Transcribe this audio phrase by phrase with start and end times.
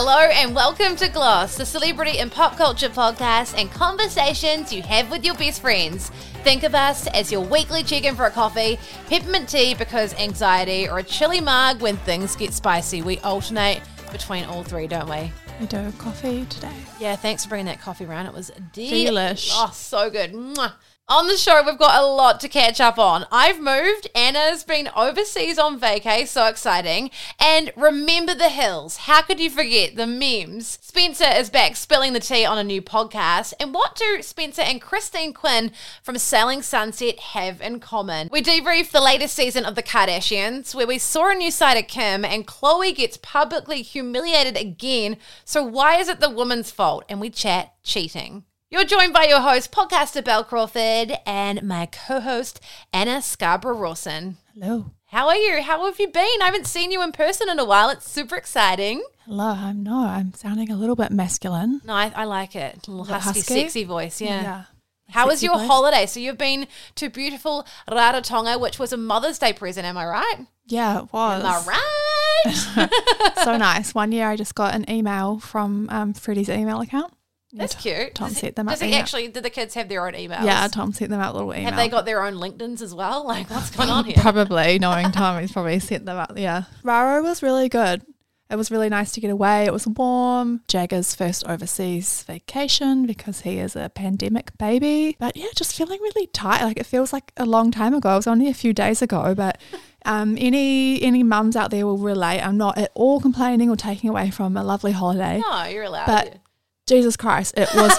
[0.00, 5.10] Hello and welcome to Gloss, the celebrity and pop culture podcast and conversations you have
[5.10, 6.10] with your best friends.
[6.44, 10.88] Think of us as your weekly check in for a coffee, peppermint tea because anxiety,
[10.88, 13.02] or a chilly mug when things get spicy.
[13.02, 15.32] We alternate between all three, don't we?
[15.58, 16.76] We do coffee today.
[17.00, 18.26] Yeah, thanks for bringing that coffee around.
[18.26, 19.50] It was Delish.
[19.52, 20.32] Oh, so good.
[20.32, 20.74] Mwah.
[21.10, 23.24] On the show, we've got a lot to catch up on.
[23.32, 24.08] I've moved.
[24.14, 26.28] Anna's been overseas on vacay.
[26.28, 27.10] So exciting.
[27.40, 28.98] And remember the hills.
[28.98, 30.78] How could you forget the memes?
[30.82, 33.54] Spencer is back spilling the tea on a new podcast.
[33.58, 38.28] And what do Spencer and Christine Quinn from Selling Sunset have in common?
[38.30, 41.88] We debrief the latest season of The Kardashians, where we saw a new side of
[41.88, 45.16] Kim and Khloe gets publicly humiliated again.
[45.46, 47.06] So why is it the woman's fault?
[47.08, 48.44] And we chat cheating.
[48.70, 52.60] You're joined by your host, podcaster Bel Crawford, and my co host,
[52.92, 54.36] Anna Scarborough Rawson.
[54.52, 54.90] Hello.
[55.06, 55.62] How are you?
[55.62, 56.42] How have you been?
[56.42, 57.88] I haven't seen you in person in a while.
[57.88, 59.02] It's super exciting.
[59.24, 59.54] Hello.
[59.56, 61.80] I'm no, I'm sounding a little bit masculine.
[61.82, 62.86] No, I, I like it.
[62.86, 63.62] A little husky, husky?
[63.62, 64.20] sexy voice.
[64.20, 64.64] Yeah.
[65.08, 65.66] How was your voice.
[65.66, 66.04] holiday?
[66.04, 69.86] So you've been to beautiful Rarotonga, which was a Mother's Day present.
[69.86, 70.46] Am I right?
[70.66, 71.42] Yeah, it was.
[71.42, 73.34] Am I right?
[73.44, 73.94] so nice.
[73.94, 77.14] One year I just got an email from um, Freddie's email account.
[77.52, 78.14] That's cute.
[78.14, 78.74] Tom does set them up.
[78.74, 79.28] does he actually?
[79.28, 80.44] Did the kids have their own emails?
[80.44, 81.64] Yeah, Tom set them out a little email.
[81.66, 83.24] Have they got their own LinkedIn's as well?
[83.28, 84.16] Like, what's going on here?
[84.18, 86.32] Probably, knowing Tom, he's probably set them up.
[86.36, 86.64] Yeah.
[86.82, 88.02] Raro was really good.
[88.50, 89.64] It was really nice to get away.
[89.66, 90.62] It was warm.
[90.68, 95.16] Jagger's first overseas vacation because he is a pandemic baby.
[95.18, 96.64] But yeah, just feeling really tight.
[96.64, 98.12] Like it feels like a long time ago.
[98.12, 99.34] It was only a few days ago.
[99.34, 99.60] But
[100.06, 102.40] um, any any mums out there will relate.
[102.40, 105.40] I'm not at all complaining or taking away from a lovely holiday.
[105.46, 106.06] No, you're allowed.
[106.06, 106.38] But.
[106.88, 107.92] Jesus Christ, it was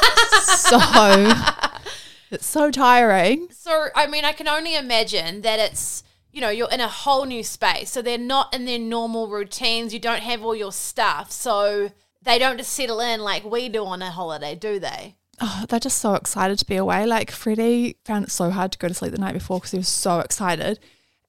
[0.59, 0.79] so
[2.31, 3.47] it's so tiring.
[3.51, 7.25] So, I mean, I can only imagine that it's, you know, you're in a whole
[7.25, 7.89] new space.
[7.91, 9.94] So they're not in their normal routines.
[9.94, 11.31] You don't have all your stuff.
[11.31, 11.91] So
[12.22, 15.16] they don't just settle in like we do on a holiday, do they?
[15.41, 17.06] Oh, they're just so excited to be away.
[17.06, 19.77] Like Freddie found it so hard to go to sleep the night before because he
[19.77, 20.79] was so excited.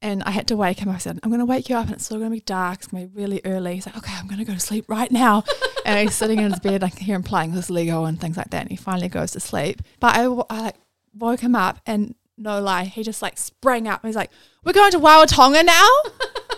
[0.03, 0.88] And I had to wake him.
[0.88, 2.78] I said, I'm going to wake you up and it's still going to be dark.
[2.78, 3.75] It's going to be really early.
[3.75, 5.44] He's like, okay, I'm going to go to sleep right now.
[5.84, 6.83] and he's sitting in his bed.
[6.83, 8.62] I can hear him playing with his Lego and things like that.
[8.62, 9.83] And he finally goes to sleep.
[10.00, 10.77] But I like
[11.15, 14.05] woke him up and no lie, he just like sprang up.
[14.05, 14.31] He's like,
[14.65, 15.89] we're going to Wawatonga now?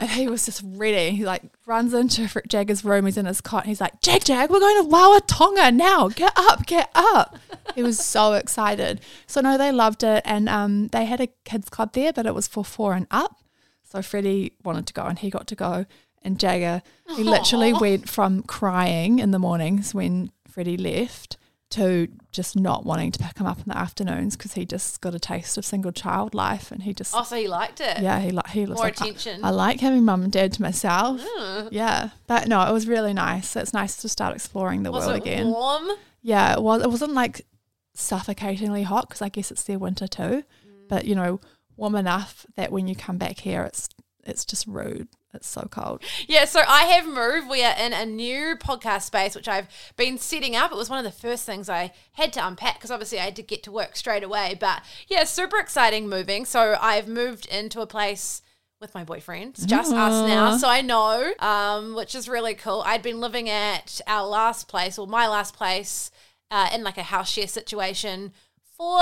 [0.00, 1.10] and he was just ready.
[1.10, 3.04] He like runs into Jagger's room.
[3.04, 3.64] He's in his cot.
[3.64, 6.08] And he's like, Jag, Jag, we're going to Wawatonga now.
[6.08, 7.36] Get up, get up.
[7.74, 9.02] he was so excited.
[9.26, 10.22] So no, they loved it.
[10.24, 13.36] And um, they had a kids club there, but it was for four and up.
[13.84, 15.84] So Freddie wanted to go and he got to go.
[16.22, 16.82] And Jagger,
[17.16, 21.36] he literally went from crying in the mornings when Freddie left
[21.70, 25.14] to just not wanting to pick him up in the afternoons because he just got
[25.14, 28.00] a taste of single child life and he just Oh, so he liked it.
[28.00, 29.44] yeah, he like he was More like, I- attention.
[29.44, 31.20] I, like having mum and dad to myself.
[31.38, 31.68] Mm.
[31.70, 33.54] Yeah, but no, it was really nice.
[33.54, 35.46] It's nice to start exploring the Was world it again.
[35.48, 35.88] warm?
[36.22, 36.82] Yeah, it was.
[36.82, 37.46] It wasn't like
[37.94, 40.22] suffocatingly hot because I guess it's their winter too.
[40.66, 40.88] Mm.
[40.88, 41.40] But you know,
[41.76, 43.88] warm enough that when you come back here, it's
[44.24, 45.08] it's just rude.
[45.32, 46.02] It's so cold.
[46.26, 47.48] Yeah, so I have moved.
[47.48, 50.72] We are in a new podcast space, which I've been setting up.
[50.72, 53.36] It was one of the first things I had to unpack because obviously I had
[53.36, 54.56] to get to work straight away.
[54.58, 56.44] But yeah, super exciting moving.
[56.44, 58.42] So I've moved into a place
[58.80, 59.50] with my boyfriend.
[59.50, 60.56] It's just us now.
[60.56, 62.82] So I know, um, which is really cool.
[62.84, 66.10] I'd been living at our last place, or my last place,
[66.50, 68.32] uh, in like a house share situation
[68.76, 69.00] for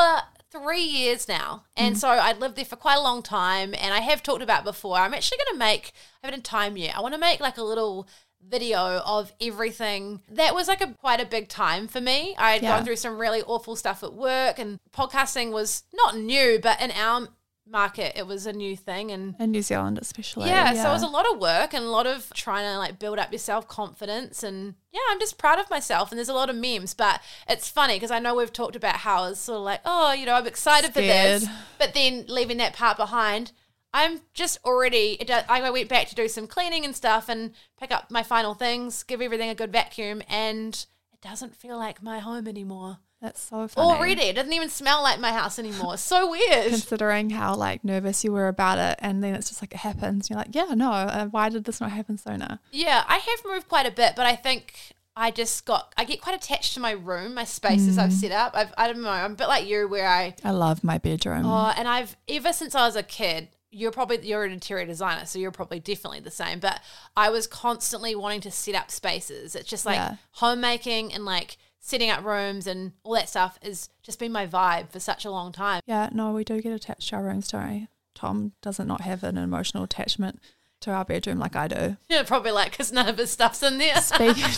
[0.51, 1.65] three years now.
[1.77, 2.01] And mm-hmm.
[2.01, 3.75] so I'd lived there for quite a long time.
[3.79, 5.93] And I have talked about before, I'm actually going to make,
[6.23, 6.97] I haven't had time yet.
[6.97, 8.09] I want to make like a little
[8.47, 12.63] video of everything that was like a quite a big time for me i had
[12.63, 12.77] Yeah.
[12.77, 16.93] gone through some really awful stuff at work and podcasting was not new but in
[16.93, 17.29] our
[17.71, 20.49] market it was a new thing and In New Zealand, especially.
[20.49, 22.99] yeah, so it was a lot of work and a lot of trying to like
[22.99, 24.43] build up your self confidence.
[24.43, 26.11] And yeah, I'm just proud of myself.
[26.11, 28.97] And there's a lot of memes, but it's funny because I know we've talked about
[28.97, 31.47] how it's sort of like, oh, you know, I'm excited for this,
[31.79, 33.53] but then leaving that part behind.
[33.95, 35.19] I'm just already.
[35.49, 39.03] I went back to do some cleaning and stuff and pick up my final things,
[39.03, 40.75] give everything a good vacuum, and
[41.13, 42.99] it doesn't feel like my home anymore.
[43.21, 43.89] That's so funny.
[43.91, 45.97] Already, it doesn't even smell like my house anymore.
[45.97, 46.67] So weird.
[46.69, 50.31] Considering how like nervous you were about it, and then it's just like it happens.
[50.31, 50.91] You're like, yeah, no.
[50.93, 52.61] Uh, why did this not happen sooner?
[52.71, 54.75] Yeah, I have moved quite a bit, but I think
[55.17, 58.53] I just got I get quite attached to my room, my spaces I've set up.
[58.55, 61.45] I've I don't know, I'm a bit like you where I I love my bedroom.
[61.45, 65.27] oh and I've ever since I was a kid, you're probably you're an interior designer,
[65.27, 66.61] so you're probably definitely the same.
[66.61, 66.81] But
[67.17, 69.57] I was constantly wanting to set up spaces.
[69.57, 70.15] It's just like Yeah.
[70.35, 74.91] homemaking and like setting up rooms and all that stuff has just been my vibe
[74.91, 75.81] for such a long time.
[75.87, 77.89] yeah, no, we do get attached to our rooms, don't we?
[78.15, 80.41] Tom doesn't not have an emotional attachment
[80.81, 81.97] to our bedroom like I do.
[82.09, 84.01] Yeah, probably like because none of his stuff's in there.
[84.01, 84.45] Speaking,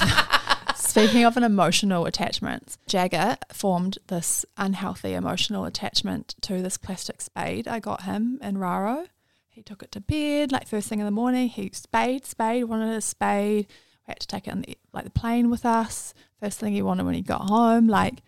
[0.74, 7.68] speaking of an emotional attachment, Jagger formed this unhealthy emotional attachment to this plastic spade
[7.68, 9.06] I got him in Raro.
[9.48, 11.48] He took it to bed like first thing in the morning.
[11.48, 13.66] He spade, spade, wanted a spade.
[14.06, 16.14] We had to take it on the like the plane with us.
[16.40, 18.22] First thing he wanted when he got home, like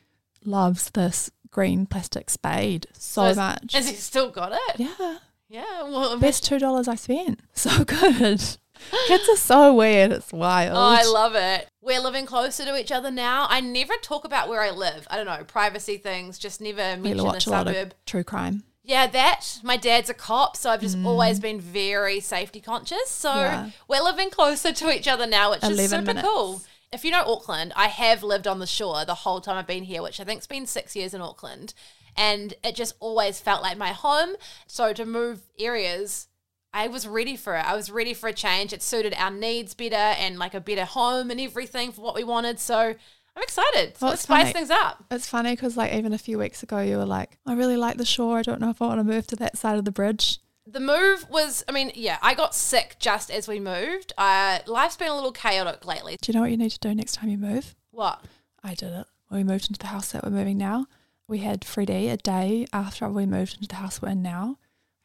[0.45, 3.73] loves this green plastic spade so is- much.
[3.73, 4.79] Has he still got it?
[4.81, 5.83] Yeah, Yeah.
[5.85, 7.41] Well, best two dollars I spent.
[7.55, 8.41] So good.
[9.07, 10.11] Kids are so weird.
[10.11, 10.77] It's wild.
[10.77, 11.69] Oh, I love it.
[11.81, 13.47] We're living closer to each other now.
[13.49, 15.07] I never talk about where I live.
[15.11, 17.89] I don't know, privacy things, just never we mention the watch a lot suburb.
[17.93, 18.65] of true crime.
[18.85, 19.61] Yeah, that.
[19.63, 23.09] My dad's a cop, so I've just always been very safety conscious.
[23.09, 23.35] So Mm.
[23.37, 23.71] Yeah.
[23.89, 26.27] we're living closer to each other now, which is super minutes.
[26.27, 26.63] cool.
[26.93, 29.85] If you know Auckland, I have lived on the shore the whole time I've been
[29.85, 31.75] here, which I think's been six years in Auckland.
[32.17, 34.35] And it just always felt like my home.
[34.67, 36.29] So to move areas,
[36.75, 37.65] I was ready for it.
[37.65, 38.73] I was ready for a change.
[38.73, 42.25] It suited our needs better and like a better home and everything for what we
[42.25, 42.59] wanted.
[42.61, 42.97] So
[43.37, 43.95] I'm excited.
[44.01, 44.53] Well, let's spice funny.
[44.53, 45.05] things up.
[45.11, 47.97] It's funny because like even a few weeks ago you were like, I really like
[47.97, 48.39] the shore.
[48.39, 50.39] I don't know if I want to move to that side of the bridge.
[50.67, 54.97] the move was i mean yeah i got sick just as we moved uh, life's
[54.97, 57.29] been a little chaotic lately Do you know what you need to do next time
[57.31, 57.75] you move?
[57.91, 58.25] what
[58.63, 59.07] I did it.
[59.29, 60.87] When we moved into the house that we're moving now,
[61.27, 64.59] we had Freddie a day after we moved into the house we're in now.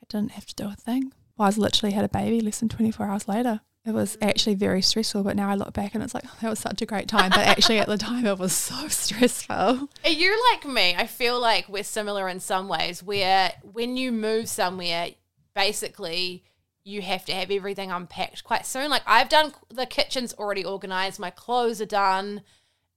[0.04, 1.12] I didn't have to do a thing.
[1.36, 3.62] Well, I was literally had a baby less than 24 hours later.
[3.88, 6.50] It was actually very stressful, but now I look back and it's like, oh, that
[6.50, 7.30] was such a great time.
[7.30, 9.56] But actually, at the time, it was so stressful.
[10.04, 14.12] are you like me i feel like we're similar in some ways where when you
[14.12, 15.10] move somewhere
[15.56, 16.44] basically
[16.84, 21.20] you have to have everything unpacked quite soon like i've done the kitchen's already organized
[21.20, 22.42] my clothes are done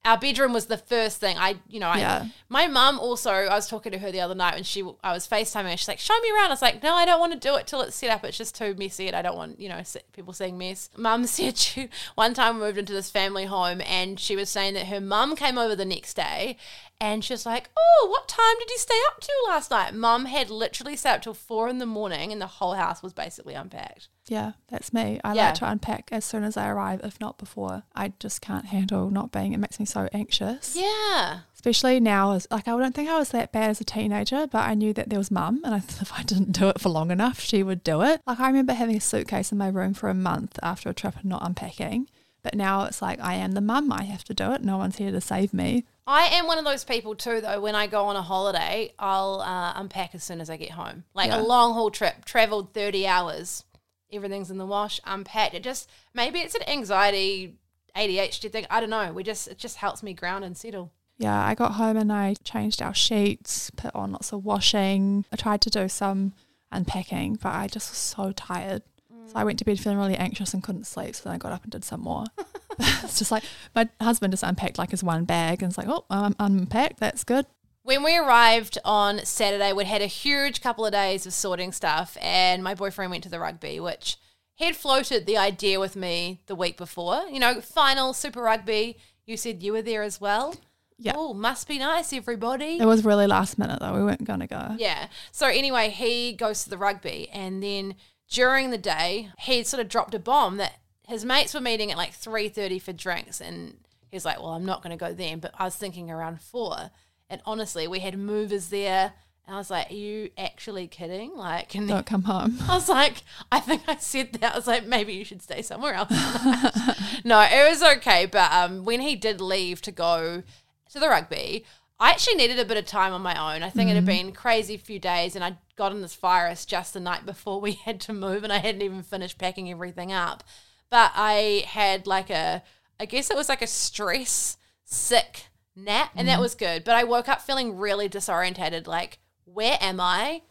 [0.04, 2.26] our bedroom was the first thing I, you know, I, Yeah.
[2.48, 5.28] my mum also, I was talking to her the other night when she, I was
[5.28, 5.76] FaceTiming her.
[5.76, 6.46] She's like, show me around.
[6.46, 8.24] I was like, no, I don't want to do it till it's set up.
[8.24, 9.82] It's just too messy and I don't want, you know,
[10.14, 10.88] people seeing mess.
[10.96, 14.72] Mum said she, one time we moved into this family home and she was saying
[14.74, 16.56] that her mum came over the next day
[17.00, 19.94] and she's like, oh, what time did you stay up till last night?
[19.94, 23.12] Mum had literally stayed up till four in the morning and the whole house was
[23.12, 24.08] basically unpacked.
[24.28, 25.18] Yeah, that's me.
[25.24, 25.46] I Yeah.
[25.46, 27.82] like to unpack as soon as I arrive, if not before.
[27.96, 29.52] I just can't handle not being.
[29.54, 30.76] It makes me so anxious.
[30.76, 31.40] Yeah.
[31.54, 34.60] Especially now, as like I don't think I was that bad as a teenager, but
[34.68, 36.88] I knew that there was mum, and I thought if I didn't do it for
[36.90, 38.20] long enough, she would do it.
[38.26, 41.16] Like I remember having a suitcase in my room for a month after a trip
[41.16, 42.08] and not unpacking.
[42.42, 43.92] But now it's like I am the mum.
[43.92, 44.62] I have to do it.
[44.62, 45.84] No one's here to save me.
[46.10, 47.60] I am one of those people too, though.
[47.60, 51.04] When I go on a holiday, I'll uh, unpack as soon as I get home.
[51.14, 51.40] Like Yeah.
[51.40, 53.64] a long haul trip, traveled 30 hours,
[54.12, 55.54] everything's in the wash, unpacked.
[55.54, 57.54] It just, maybe it's an anxiety,
[57.96, 58.66] ADHD thing.
[58.70, 59.12] I don't know.
[59.12, 60.90] We just, it just helps me ground and settle.
[61.18, 65.24] Yeah, I got home and I changed our sheets, put on lots of washing.
[65.32, 66.32] I tried to do some
[66.72, 68.82] unpacking, but I just was so tired.
[69.26, 71.14] So I went to bed feeling really anxious and couldn't sleep.
[71.14, 72.24] So then I got up and did some more.
[72.78, 76.04] it's just like my husband just unpacked like his one bag and it's like, oh,
[76.10, 76.98] I'm unpacked.
[76.98, 77.46] That's good.
[77.82, 82.16] When we arrived on Saturday, we'd had a huge couple of days of sorting stuff,
[82.20, 84.18] and my boyfriend went to the rugby, which
[84.56, 87.24] he'd floated the idea with me the week before.
[87.30, 88.98] You know, final Super Rugby.
[89.24, 90.54] You said you were there as well.
[90.98, 91.14] Yeah.
[91.16, 92.78] Oh, must be nice, everybody.
[92.78, 93.94] It was really last minute though.
[93.94, 94.76] We weren't going to go.
[94.78, 95.08] Yeah.
[95.32, 97.94] So anyway, he goes to the rugby, and then
[98.30, 101.98] during the day, he sort of dropped a bomb that his mates were meeting at
[101.98, 103.76] like three thirty for drinks, and
[104.10, 106.90] he's like, "Well, I'm not going to go then." But I was thinking around four,
[107.28, 109.12] and honestly, we had movers there,
[109.46, 112.58] and I was like, "Are you actually kidding?" Like, and Don't come home.
[112.68, 114.52] I was like, I think I said that.
[114.52, 116.10] I was like, maybe you should stay somewhere else.
[117.24, 118.26] no, it was okay.
[118.26, 120.44] But um, when he did leave to go
[120.92, 121.64] to the rugby,
[122.00, 123.62] I actually needed a bit of time on my own.
[123.62, 127.00] I think it had been crazy few days, and I'd gotten this virus just the
[127.00, 130.42] night before we had to move, and I hadn't even finished packing everything up.
[130.90, 132.62] But I had like a,
[132.98, 136.84] I guess it was like a stress sick nap, and that was good.
[136.84, 138.86] But I woke up feeling really disorientated.
[138.86, 140.42] Like, where am I?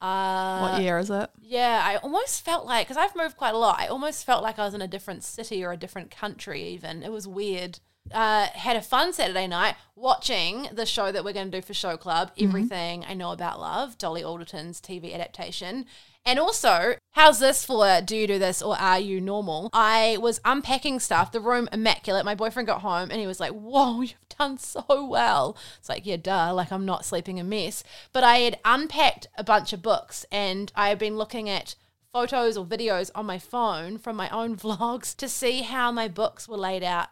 [0.00, 1.28] Uh, what year is it?
[1.40, 3.80] yeah, I almost felt like because I've moved quite a lot.
[3.80, 6.62] I almost felt like I was in a different city or a different country.
[6.64, 7.80] Even it was weird.
[8.12, 11.74] Uh, had a fun Saturday night watching the show that we're going to do for
[11.74, 15.86] Show Club, Everything I Know About Love, Dolly Alderton's TV adaptation.
[16.24, 19.70] And also, how's this for do you do this or are you normal?
[19.72, 22.24] I was unpacking stuff, the room immaculate.
[22.24, 25.56] My boyfriend got home and he was like, Whoa, you've done so well.
[25.78, 27.82] It's like, yeah, duh, like I'm not sleeping a mess.
[28.12, 31.76] But I had unpacked a bunch of books and I had been looking at
[32.12, 36.48] photos or videos on my phone from my own vlogs to see how my books
[36.48, 37.08] were laid out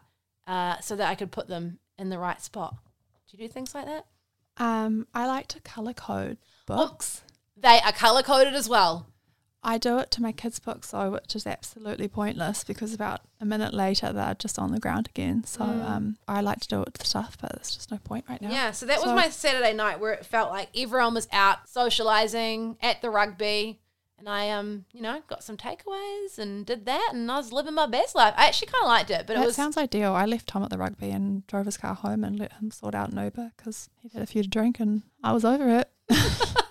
[0.47, 2.77] uh, so that I could put them in the right spot.
[3.31, 4.07] Do you do things like that?
[4.59, 7.23] Um, I like to color code books.
[7.57, 9.07] They are color coded as well.
[9.63, 13.45] I do it to my kids' books though, which is absolutely pointless because about a
[13.45, 15.43] minute later they're just on the ground again.
[15.43, 18.41] So um, I like to do it with stuff, but there's just no point right
[18.41, 18.51] now.
[18.51, 22.77] Yeah, so that was my Saturday night where it felt like everyone was out socializing
[22.81, 23.81] at the rugby.
[24.19, 27.75] And I, um, you know, got some takeaways and did that, and I was living
[27.75, 28.33] my best life.
[28.37, 30.15] I actually kind of liked it, but that it was sounds ideal.
[30.15, 32.95] I left Tom at the rugby and drove his car home and let him sort
[32.95, 35.91] out an Uber because he'd had a few to drink and I was over it.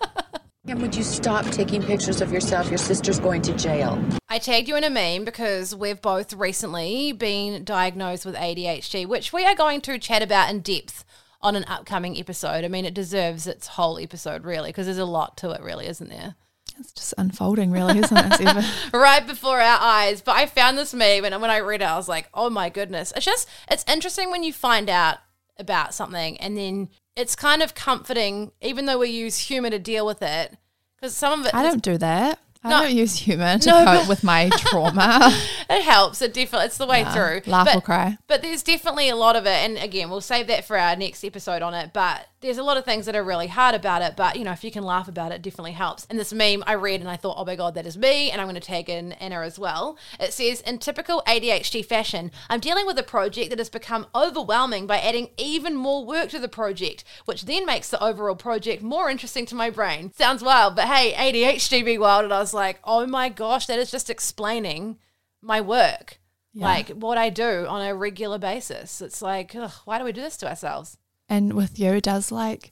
[0.67, 2.69] And would you stop taking pictures of yourself?
[2.69, 4.03] Your sister's going to jail.
[4.29, 9.31] I tagged you in a meme because we've both recently been diagnosed with ADHD, which
[9.31, 11.05] we are going to chat about in depth
[11.39, 12.65] on an upcoming episode.
[12.65, 15.85] I mean, it deserves its whole episode, really, because there's a lot to it, really,
[15.85, 16.33] isn't there?
[16.79, 18.65] It's just unfolding, really, isn't it?
[18.93, 20.21] Right before our eyes.
[20.21, 22.69] But I found this meme, and when I read it, I was like, "Oh my
[22.69, 25.17] goodness!" It's just it's interesting when you find out
[25.57, 30.05] about something, and then it's kind of comforting, even though we use humor to deal
[30.05, 30.57] with it,
[30.97, 32.39] because some of it I don't do that.
[32.63, 32.81] I No.
[32.81, 35.29] don't use humor to No, cope with my trauma.
[35.69, 36.19] it helps.
[36.21, 37.13] It definitely it's the way Yeah.
[37.13, 37.41] through.
[37.51, 38.17] Laugh but, or cry.
[38.27, 41.23] But there's definitely a lot of it, and again, we'll save that for our next
[41.23, 41.91] episode on it.
[41.93, 44.15] But there's a lot of things that are really hard about it.
[44.15, 46.05] But you know, if you can laugh about it, it definitely helps.
[46.09, 48.39] And this meme I read, and I thought, oh my god, that is me, and
[48.39, 49.97] I'm going to tag in Anna as well.
[50.19, 54.87] It says, in typical ADHD fashion, I'm dealing with a project that has become overwhelming
[54.87, 59.09] by adding even more work to the project, which then makes the overall project more
[59.09, 60.11] interesting to my brain.
[60.15, 63.79] Sounds wild, but hey, ADHD be wild, and I was like, oh my gosh, that
[63.79, 64.97] is just explaining
[65.41, 66.19] my work.
[66.53, 66.65] Yeah.
[66.65, 69.01] Like what I do on a regular basis.
[69.01, 70.97] It's like, ugh, why do we do this to ourselves?
[71.27, 72.71] And with you, does like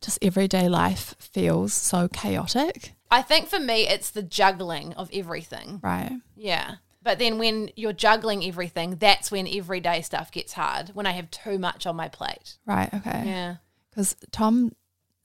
[0.00, 5.80] just everyday life feels so chaotic, I think for me, it's the juggling of everything.
[5.82, 6.18] right?
[6.36, 6.76] Yeah.
[7.02, 11.30] But then when you're juggling everything, that's when everyday stuff gets hard, when I have
[11.30, 12.56] too much on my plate.
[12.66, 12.92] Right.
[12.92, 13.22] Okay.
[13.26, 13.56] Yeah.
[13.90, 14.72] Because Tom,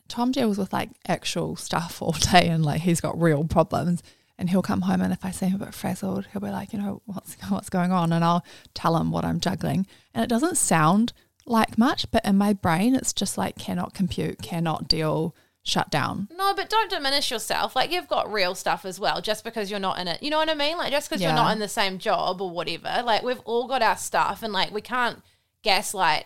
[0.08, 4.04] Tom deals with like actual stuff all day, and like he's got real problems.
[4.38, 6.72] And he'll come home, and if I see him a bit frazzled, he'll be like,
[6.72, 9.86] you know, what's what's going on, and I'll tell him what I'm juggling.
[10.14, 11.12] And it doesn't sound
[11.46, 16.28] like much, but in my brain, it's just like cannot compute, cannot deal, shut down.
[16.36, 17.76] No, but don't diminish yourself.
[17.76, 20.22] Like you've got real stuff as well, just because you're not in it.
[20.22, 20.78] You know what I mean?
[20.78, 23.02] Like just because you're not in the same job or whatever.
[23.04, 25.22] Like we've all got our stuff, and like we can't
[25.64, 26.26] gaslight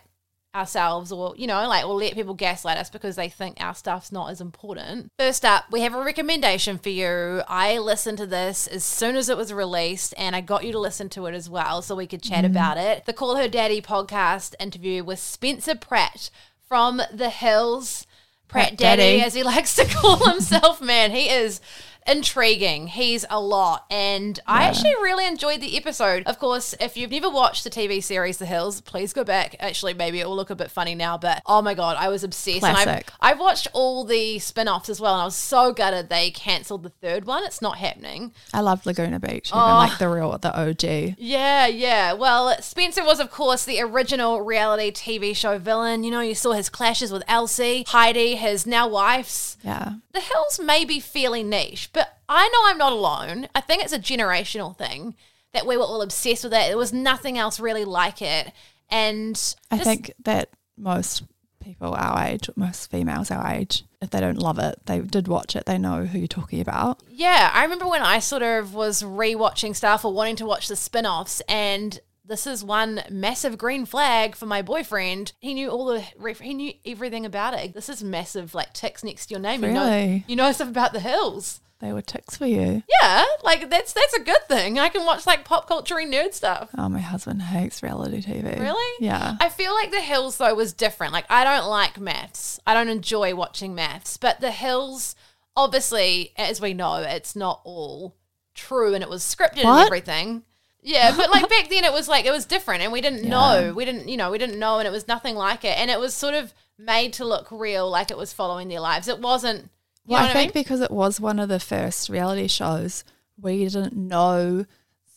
[0.56, 4.12] ourselves or you know like or let people gaslight us because they think our stuff's
[4.12, 5.12] not as important.
[5.18, 7.42] First up we have a recommendation for you.
[7.48, 10.80] I listened to this as soon as it was released and i got you to
[10.80, 12.54] listen to it as well so we could chat mm-hmm.
[12.54, 13.06] about it.
[13.06, 16.30] The call her daddy podcast interview with spencer pratt
[16.68, 18.06] from the hills.
[18.48, 19.22] Pratt, Pratt daddy, Daddy.
[19.22, 21.12] as he likes to call himself man.
[21.12, 21.60] He is
[22.08, 22.88] intriguing.
[22.88, 23.86] He's a lot.
[23.90, 26.24] And I actually really enjoyed the episode.
[26.26, 29.56] Of course, if you've never watched the TV series The Hills, please go back.
[29.60, 32.24] Actually, maybe it will look a bit funny now, but oh my God, I was
[32.24, 32.64] obsessed.
[32.64, 33.10] And Classic.
[33.20, 36.32] I've, I've watched all the spin offs as well, and I was so gutted they
[36.32, 37.44] cancelled the third one.
[37.44, 38.34] It's not happening.
[38.54, 39.76] I loved Laguna Beach, even Oh.
[39.76, 41.16] like the real, the OG.
[41.18, 42.14] Yeah, yeah.
[42.14, 46.04] Well, Spencer was, of course, the original reality TV show villain.
[46.04, 49.58] You know, you saw his clashes with LC, Heidi, his now wife's.
[49.64, 49.94] Yeah.
[50.14, 51.90] The Hills may be fairly niche,
[52.30, 53.48] I know I'm not alone.
[53.56, 55.16] I think it's a generational thing
[55.54, 56.68] that we were all obsessed with it.
[56.68, 58.52] There was nothing else really like it.
[58.90, 59.40] And
[59.72, 61.24] I this- think that most
[61.64, 65.56] people our age, most females our age, if they don't love it, they did watch
[65.56, 67.02] it, they know who you're talking about.
[67.10, 70.76] Yeah, I remember when I sort of was rewatching stuff or wanting to watch the
[70.76, 75.32] spin offs, and this is one massive green flag for my boyfriend.
[75.40, 77.74] He knew all the, ref- he knew everything about it.
[77.74, 79.64] This is massive, like ticks next to your name.
[79.64, 80.26] You know, Really?
[80.28, 81.62] you know stuff about the hills.
[81.84, 82.82] They were ticks for you.
[83.02, 84.80] Yeah, like that's that's a good thing.
[84.80, 86.70] I can watch like pop culture and nerd stuff.
[86.78, 88.58] Oh, my husband hates reality TV.
[88.58, 89.06] Really?
[89.06, 89.36] Yeah.
[89.42, 91.12] I feel like The Hills though was different.
[91.12, 92.58] Like I don't like maths.
[92.66, 95.16] I don't enjoy watching maths, but The Hills
[95.58, 98.16] obviously as we know, it's not all
[98.56, 100.44] true and it was scripted and everything.
[100.82, 103.30] Yeah, but like back then it was like it was different and we didn't Yeah.
[103.30, 103.74] know.
[103.74, 106.00] We didn't, you know, we didn't know and it was nothing like it and it
[106.00, 109.08] was sort of made to look real like it was following their lives.
[109.08, 109.70] It wasn't
[110.06, 110.52] you know I think I mean?
[110.54, 113.04] because it was one of the first reality shows,
[113.40, 114.66] we didn't know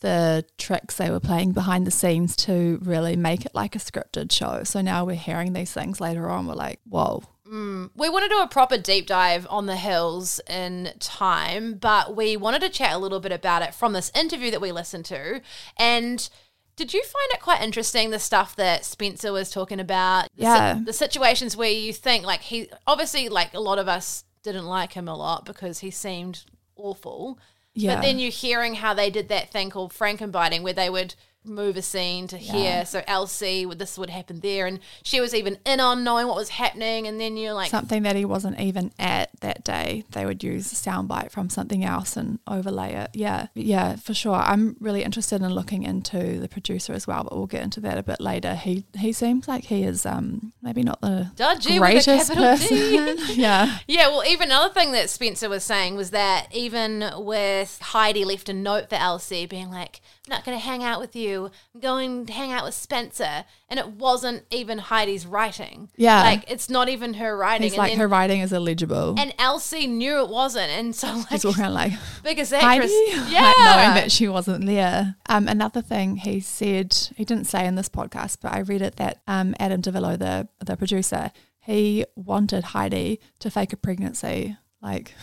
[0.01, 4.31] the tricks they were playing behind the scenes to really make it like a scripted
[4.31, 4.63] show.
[4.63, 6.45] So now we're hearing these things later on.
[6.45, 7.23] We're like, whoa.
[7.51, 7.89] Mm.
[7.95, 12.37] We want to do a proper deep dive on the hills in time, but we
[12.37, 15.41] wanted to chat a little bit about it from this interview that we listened to.
[15.77, 16.29] And
[16.75, 20.27] did you find it quite interesting the stuff that Spencer was talking about?
[20.35, 20.79] The Yeah.
[20.83, 24.93] the situations where you think like he obviously like a lot of us didn't like
[24.93, 27.39] him a lot because he seemed awful.
[27.73, 27.95] Yeah.
[27.95, 31.15] But then you're hearing how they did that thing called Frankenbiting where they would
[31.47, 32.85] move a scene to here.
[32.85, 36.35] So LC, would this would happen there and she was even in on knowing what
[36.35, 40.03] was happening and then you're like something that he wasn't even at that day.
[40.11, 43.11] They would use a soundbite from something else and overlay it.
[43.13, 44.35] Yeah, yeah, for sure.
[44.35, 47.97] I'm really interested in looking into the producer as well, but we'll get into that
[47.97, 48.55] a bit later.
[48.55, 52.77] He he seems like he is um maybe not the Dodgy greatest person.
[53.33, 58.25] yeah, Yeah, well, even another thing that Spencer was saying was that even with Heidi
[58.25, 61.81] left a note for LC, being like, not going to hang out with you, I'm
[61.81, 63.45] going to hang out with Spencer.
[63.69, 65.89] And it wasn't even Heidi's writing.
[65.95, 66.21] Yeah.
[66.21, 67.67] Like, it's not even her writing.
[67.67, 69.15] It's and like then- her writing is illegible.
[69.17, 70.69] And LC knew it wasn't.
[70.69, 71.93] And so, like, He's walking around like
[72.23, 73.31] biggest Heidi, actress.
[73.31, 73.41] Yeah.
[73.43, 75.15] like, knowing that she wasn't there.
[75.27, 78.95] Um, another thing he said, he didn't say in this podcast, but I read it
[78.97, 84.55] that um, Adam DiVello, the the producer, he wanted Heidi to fake a pregnancy.
[84.81, 85.13] Like,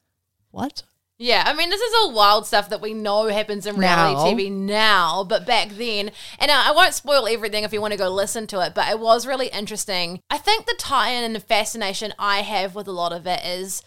[0.50, 0.82] what?
[1.20, 4.24] Yeah, I mean, this is all wild stuff that we know happens in reality Now.
[4.24, 7.98] TV now, but back then, and I I won't spoil everything if you want to
[7.98, 10.20] go listen to it, but it was really interesting.
[10.30, 13.44] I think the tie in and the fascination I have with a lot of it
[13.44, 13.82] is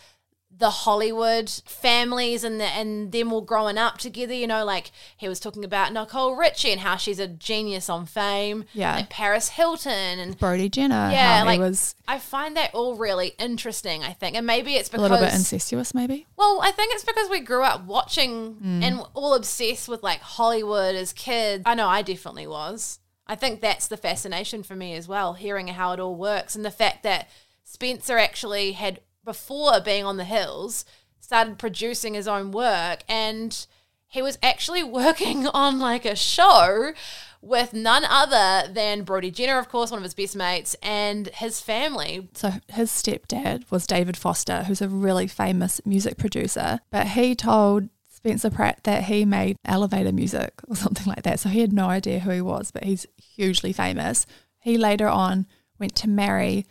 [0.62, 4.34] the Hollywood families and the, and them all growing up together.
[4.34, 8.06] You know, like he was talking about Nicole Richie and how she's a genius on
[8.06, 8.64] fame.
[8.74, 8.96] Yeah.
[8.96, 12.96] like Paris Hilton and Brody Jenner, yeah, how like he was I find that all
[12.96, 14.04] really interesting.
[14.04, 16.28] I think, and maybe it's a because little bit incestuous, maybe.
[16.38, 18.84] well, I think it's because we grew up watching Mm.
[18.84, 21.64] and all obsessed with like Hollywood as kids.
[21.66, 23.00] I know I definitely was.
[23.28, 26.64] I think that's the fascination for me as well, hearing how it all works and
[26.64, 27.30] the fact that
[27.64, 30.86] Spencer actually had, before being on the hills,
[31.20, 33.66] started producing his own work and
[34.12, 36.94] he was actually working on like a show
[37.42, 41.60] with none other than Brody Jenner, of course, one of his best mates, and his
[41.60, 42.30] family.
[42.34, 46.82] So his stepdad was David Foster, who's a really famous music producer.
[46.92, 51.40] But he told Spencer Pratt that he made elevator music or something like that.
[51.40, 54.28] So he had no idea who he was, but he's hugely famous.
[54.60, 55.48] He later on
[55.80, 56.68] went to marry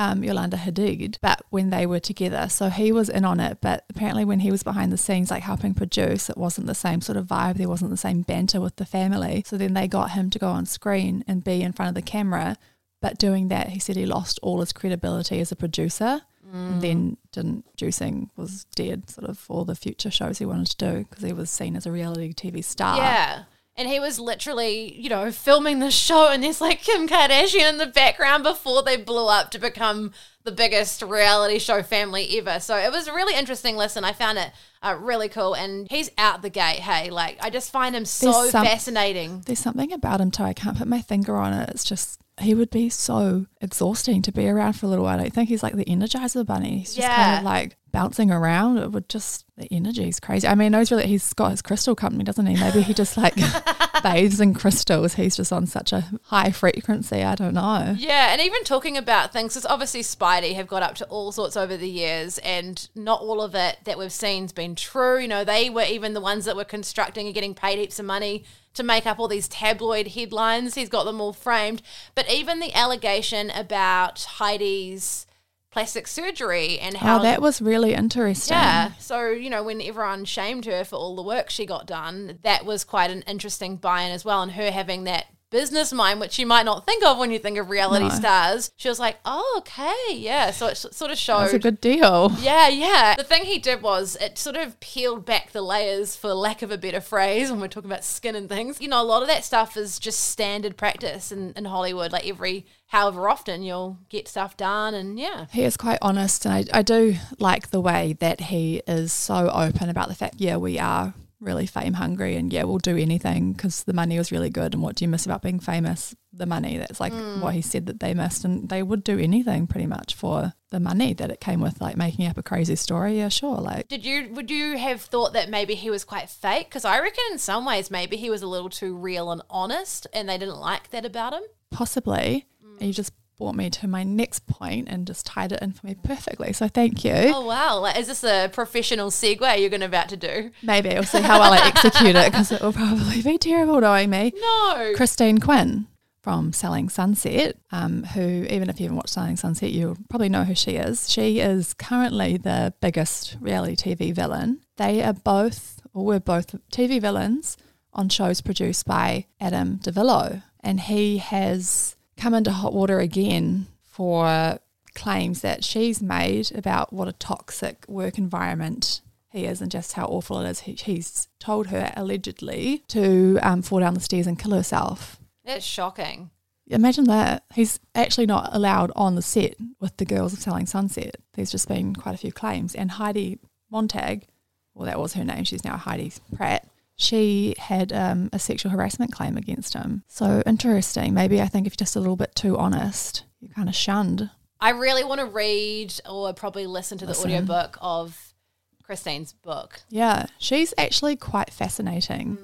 [0.00, 2.48] um, Yolanda Hadid, but when they were together.
[2.48, 5.42] So he was in on it, but apparently when he was behind the scenes, like
[5.42, 7.58] helping produce, it wasn't the same sort of vibe.
[7.58, 9.42] There wasn't the same banter with the family.
[9.46, 12.02] So then they got him to go on screen and be in front of the
[12.02, 12.56] camera.
[13.02, 16.22] But doing that, he said he lost all his credibility as a producer.
[16.52, 20.66] And then didn't producing was dead, sort of for all the future shows he wanted
[20.76, 22.96] to do because he was seen as a reality TV star.
[22.96, 23.44] Yeah.
[23.76, 27.78] And he was literally, you know, filming the show, and there's like Kim Kardashian in
[27.78, 30.12] the background before they blew up to become
[30.44, 32.60] the biggest reality show family ever.
[32.60, 34.04] So it was a really interesting listen.
[34.04, 34.50] I found it
[34.82, 36.80] uh, really cool, and he's out the gate.
[36.80, 39.42] Hey, like I just find him so some- fascinating.
[39.46, 40.42] There's something about him too.
[40.42, 41.70] I can't put my finger on it.
[41.70, 45.18] It's just he would be so exhausting to be around for a little while.
[45.18, 46.80] I don't think he's like the Energizer Bunny.
[46.80, 48.78] He's just kind of like bouncing around.
[48.78, 50.46] It would just the energy is crazy.
[50.48, 52.58] I mean, I knows really he's got his crystal company, doesn't he?
[52.58, 53.34] Maybe he just like
[54.02, 55.14] bathes in crystals.
[55.14, 57.22] He's just on such a high frequency.
[57.22, 57.94] I don't know.
[57.98, 61.56] Yeah, and even talking about things, because obviously Speidi have got up to all sorts
[61.56, 65.18] over the years, and not all of it that we've seen's been true.
[65.18, 68.06] You know, they were even the ones that were constructing and getting paid heaps of
[68.06, 68.44] money
[68.74, 70.74] to make up all these tabloid headlines.
[70.74, 71.82] He's got them all framed.
[72.14, 75.26] But even the allegation about Heidi's
[75.70, 78.56] plastic surgery and oh, how Oh, that was really interesting.
[78.56, 78.92] yeah.
[78.98, 82.64] So, you know, when everyone shamed her for all the work she got done, that
[82.64, 84.42] was quite an interesting buy in as well.
[84.42, 87.58] And her having that business mind, which you might not think of when you think
[87.58, 88.14] of reality No.
[88.14, 90.14] stars, she was like, oh, okay.
[90.14, 90.50] Yeah.
[90.52, 91.40] So it sort of showed.
[91.40, 92.32] That's a good deal.
[92.40, 93.16] Yeah, yeah.
[93.16, 96.70] The thing he did was it sort of peeled back the layers, for lack of
[96.70, 98.80] a better phrase, when we're talking about skin and things.
[98.80, 102.12] You know, a lot of that stuff is just standard practice in, in Hollywood.
[102.12, 105.46] Like every however often you'll get stuff done, and yeah.
[105.52, 109.48] He is quite honest, and I, I do like the way that he is so
[109.48, 113.52] open about the fact, yeah, we are really fame hungry, and yeah, we'll do anything
[113.52, 114.74] because the money was really good.
[114.74, 116.14] And what do you miss about being famous?
[116.32, 116.78] The money.
[116.78, 117.40] That's like mm.
[117.40, 120.80] what he said that they missed, and they would do anything pretty much for the
[120.80, 123.18] money that it came with, like making up a crazy story.
[123.18, 123.56] Yeah, sure.
[123.56, 126.68] Like, Did you would you have thought that maybe he was quite fake?
[126.68, 130.06] Because I reckon in some ways maybe he was a little too real and honest,
[130.12, 131.42] and they didn't like that about him.
[131.70, 132.78] possibly, mm.
[132.78, 135.86] and you just brought me to my next point and just tied it in for
[135.86, 136.52] me perfectly.
[136.52, 137.32] So thank you.
[137.34, 137.84] Oh wow!
[137.86, 140.50] Is this a professional segue you're going to about to do?
[140.62, 144.10] Maybe we'll see how well I execute it because it will probably be terrible knowing
[144.10, 144.32] me.
[144.36, 144.92] No.
[144.94, 145.86] Christine Quinn
[146.22, 150.44] from Selling Sunset, um, who, even if you haven't watched Selling Sunset, you'll probably know
[150.44, 151.10] who she is.
[151.10, 154.60] She is currently the biggest reality TV villain.
[154.76, 157.56] They are both, or were both, TV villains
[157.94, 160.42] on shows produced by Adam DiVello.
[160.62, 164.58] And he has come into hot water again for
[164.94, 170.04] claims that she's made about what a toxic work environment he is and just how
[170.06, 170.60] awful it is.
[170.60, 175.18] He, he's told her allegedly to um, fall down the stairs and kill herself.
[175.44, 176.30] That's shocking.
[176.66, 177.44] Imagine that.
[177.54, 181.16] He's actually not allowed on the set with the girls of Selling Sunset.
[181.34, 182.74] There's just been quite a few claims.
[182.74, 183.38] And Heidi
[183.70, 184.26] Montag,
[184.74, 186.66] well, that was her name, she's now Heidi Pratt,
[187.00, 190.04] she had um, a sexual harassment claim against him.
[190.06, 191.14] So interesting.
[191.14, 194.28] Maybe I think if you're just a little bit too honest, you're kind of shunned.
[194.60, 197.30] I really want to read or probably listen to the Listen.
[197.30, 198.34] audiobook of
[198.82, 199.80] Christine's book.
[199.88, 202.36] Yeah, she's actually quite fascinating.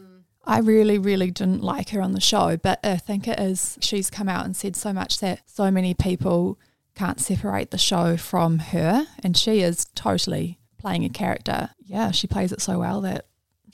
[0.45, 4.09] I really, really didn't like her on the show, but I think it is she's
[4.09, 6.59] come out and said so much that so many people
[6.95, 11.71] can't separate the show from her, and she is totally playing a character.
[11.85, 13.27] Yeah, she plays it so well that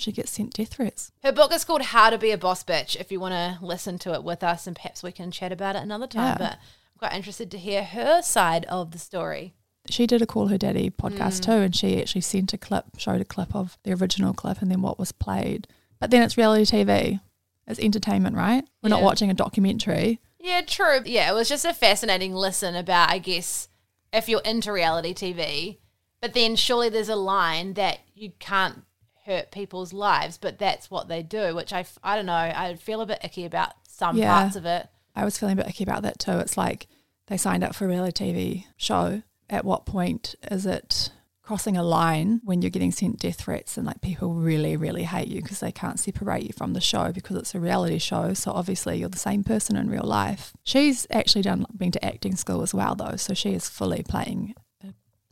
[0.02, 1.12] she gets sent death threats.
[1.22, 2.96] Her book is called How to Be a Boss Bitch.
[2.96, 5.76] If you want to listen to it with us, and perhaps we can chat about
[5.76, 6.32] it another time.
[6.32, 6.38] Yeah.
[6.38, 9.54] But I'm quite interested to hear her side of the story.
[9.88, 11.44] She did a Call Her Daddy podcast mm.
[11.44, 14.70] too, and she actually sent a clip, showed a clip of the original clip and
[14.70, 15.66] then what was played.
[15.98, 17.20] But then it's reality TV.
[17.66, 18.64] It's entertainment, right?
[18.82, 20.20] We're not watching a documentary.
[20.38, 21.00] Yeah, true.
[21.04, 23.68] Yeah, it was just a fascinating listen about, I guess,
[24.12, 25.78] if you're into reality TV,
[26.20, 28.82] but then surely there's a line that you can't
[29.24, 33.00] hurt people's lives, but that's what they do, which I, I don't know, I feel
[33.00, 34.40] a bit icky about some Yeah.
[34.40, 34.88] parts of it.
[35.14, 36.38] I was feeling a bit icky about that too.
[36.38, 36.86] It's like
[37.28, 39.22] they signed up for a reality TV show.
[39.50, 41.10] At what point is it
[41.42, 45.28] crossing a line when you're getting sent death threats and like people really, really hate
[45.28, 48.32] you because they can't separate you from the show because it's a reality show.
[48.32, 50.52] So obviously you're the same person in real life.
[50.62, 54.54] She's actually done been to acting school as well though, so she is fully playing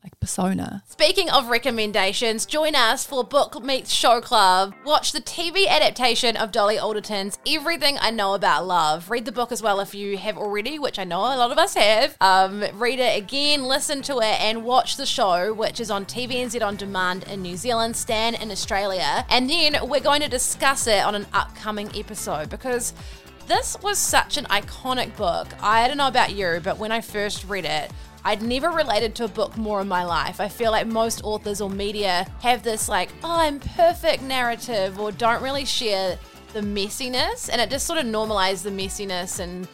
[0.02, 0.82] like persona.
[0.86, 4.74] Speaking of recommendations, join us for Book Meets Show Club.
[4.84, 9.10] Watch the TV adaptation of Dolly Alderton's Everything I Know About Love.
[9.10, 11.58] Read the book as well if you have already, which I know a lot of
[11.58, 12.16] us have.
[12.20, 16.62] Um, read it again, listen to it, and watch the show, which is on TVNZ
[16.62, 19.24] on demand in New Zealand, Stan in Australia.
[19.28, 22.94] And then we're going to discuss it on an upcoming episode because
[23.46, 25.48] this was such an iconic book.
[25.60, 27.90] I don't know about you, but when I first read it,
[28.24, 30.40] I'd never related to a book more in my life.
[30.40, 35.12] I feel like most authors or media have this like, oh, I'm perfect narrative or
[35.12, 36.18] don't really share
[36.52, 37.48] the messiness.
[37.50, 39.66] And it just sort of normalized the messiness and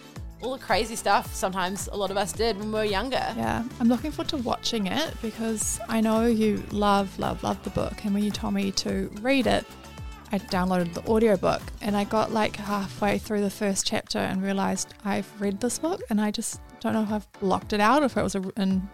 [0.42, 3.24] all the crazy stuff sometimes a lot of us did when we were younger.
[3.36, 7.70] Yeah, I'm looking forward to watching it because I know you love, love, love the
[7.70, 8.04] book.
[8.04, 9.64] And when you told me to read it,
[10.32, 14.92] I downloaded the audiobook and I got like halfway through the first chapter and realized
[15.04, 16.60] I've read this book and I just
[16.92, 18.88] don't know if I've blocked it out, or if it was a, in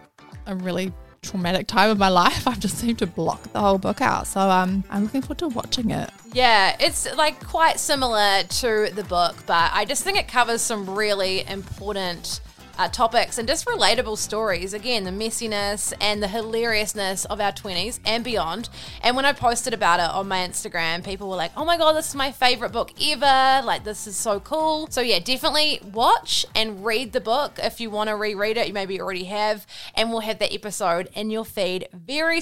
[0.45, 0.91] a really
[1.23, 2.47] traumatic time of my life.
[2.47, 4.27] I've just seemed to block the whole book out.
[4.27, 6.09] So um, I'm looking forward to watching it.
[6.33, 10.89] Yeah, it's like quite similar to the book, but I just think it covers some
[10.89, 12.41] really important
[12.77, 14.73] uh, topics and just relatable stories.
[14.73, 18.69] Again, the messiness and the hilariousness of our 20s and beyond.
[19.01, 21.93] And when I posted about it on my Instagram, people were like, oh my God,
[21.93, 23.65] this is my favorite book ever.
[23.65, 24.87] Like, this is so cool.
[24.89, 28.67] So, yeah, definitely watch and read the book if you want to reread it.
[28.67, 29.65] You maybe already have.
[29.95, 32.41] And we'll have that episode in your feed very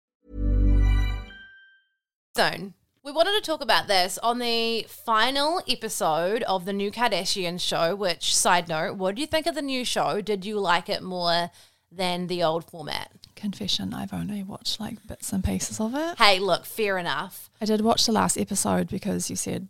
[2.35, 2.73] Zone.
[3.03, 7.95] We wanted to talk about this on the final episode of the new Kardashian show,
[7.95, 10.21] which, side note, what do you think of the new show?
[10.21, 11.49] Did you like it more
[11.91, 13.11] than the old format?
[13.35, 16.17] Confession, I've only watched like bits and pieces of it.
[16.19, 17.49] Hey, look, fair enough.
[17.59, 19.67] I did watch the last episode because you said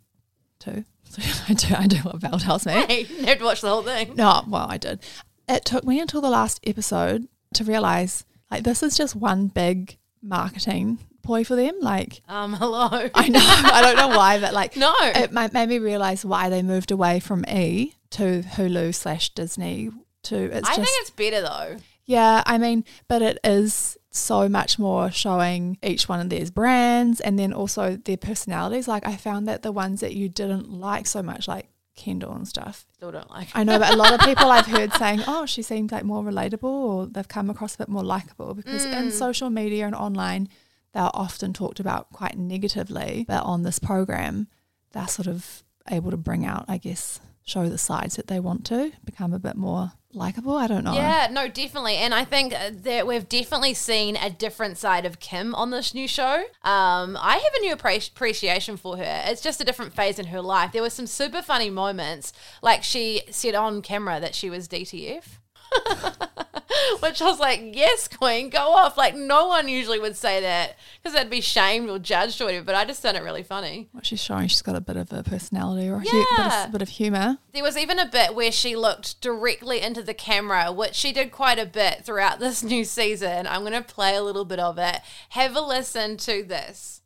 [0.60, 0.84] to.
[1.04, 2.74] So I do, I do what Bel tells me.
[2.74, 4.14] Hey, you have to watch the whole thing.
[4.14, 5.00] No, well, I did.
[5.48, 9.96] It took me until the last episode to realize like this is just one big
[10.22, 11.74] marketing ploy for them.
[11.80, 12.88] Like, Um, hello.
[13.14, 14.94] I know, I don't know why, but like, No.
[15.00, 19.90] it made me realize why they moved away from E to Hulu slash Disney.
[20.24, 21.76] To it's I just think it's better though.
[22.04, 27.20] yeah, I mean, but it is so much more showing each one of theirs brands
[27.20, 28.86] and then also their personalities.
[28.86, 32.46] Like I found that the ones that you didn't like so much, like Kendall and
[32.46, 32.86] stuff.
[32.94, 33.48] Still don't like.
[33.54, 36.22] I know, but a lot of people I've heard saying, "Oh, she seems like more
[36.22, 40.48] relatable," or they've come across a bit more likable because in social media and online,
[40.92, 43.24] they're often talked about quite negatively.
[43.26, 44.48] But on this program,
[44.92, 48.64] they're sort of able to bring out, I guess, show the sides that they want
[48.66, 50.56] to become a bit more likable.
[50.56, 50.94] I don't know.
[50.94, 51.96] Yeah, no, definitely.
[51.96, 55.94] And I think uh, that we've definitely seen a different side of Kim on this
[55.94, 56.44] new show.
[56.62, 59.22] Um, I have a new appre- appreciation for her.
[59.26, 60.72] It's just a different phase in her life.
[60.72, 65.24] There were some super funny moments, like she said on camera that she was DTF.
[67.00, 68.96] Which I was like, yes, Queen, go off.
[68.96, 72.64] Like, no one usually would say that because they'd be shamed or judged or whatever,
[72.64, 73.88] but I just found it really funny.
[73.92, 76.62] What she's showing, she's got a bit of a personality or a, hu- bit, Yeah.
[76.64, 77.38] of, a bit of humor.
[77.52, 81.32] There was even a bit where she looked directly into the camera, which she did
[81.32, 83.46] quite a bit throughout this new season.
[83.46, 84.98] I'm going to play a little bit of it.
[85.30, 87.00] Have a listen to this.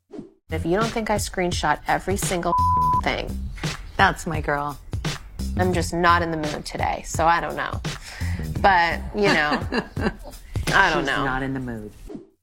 [0.51, 2.55] If you don't think I screenshot every single
[3.03, 3.29] thing,
[3.97, 4.79] That's my girl.
[5.59, 7.03] I'm just not in the mood today.
[7.07, 7.81] So I don't know.
[8.61, 9.61] But, you know,
[10.69, 11.25] I don't She's know.
[11.25, 11.93] not in the mood.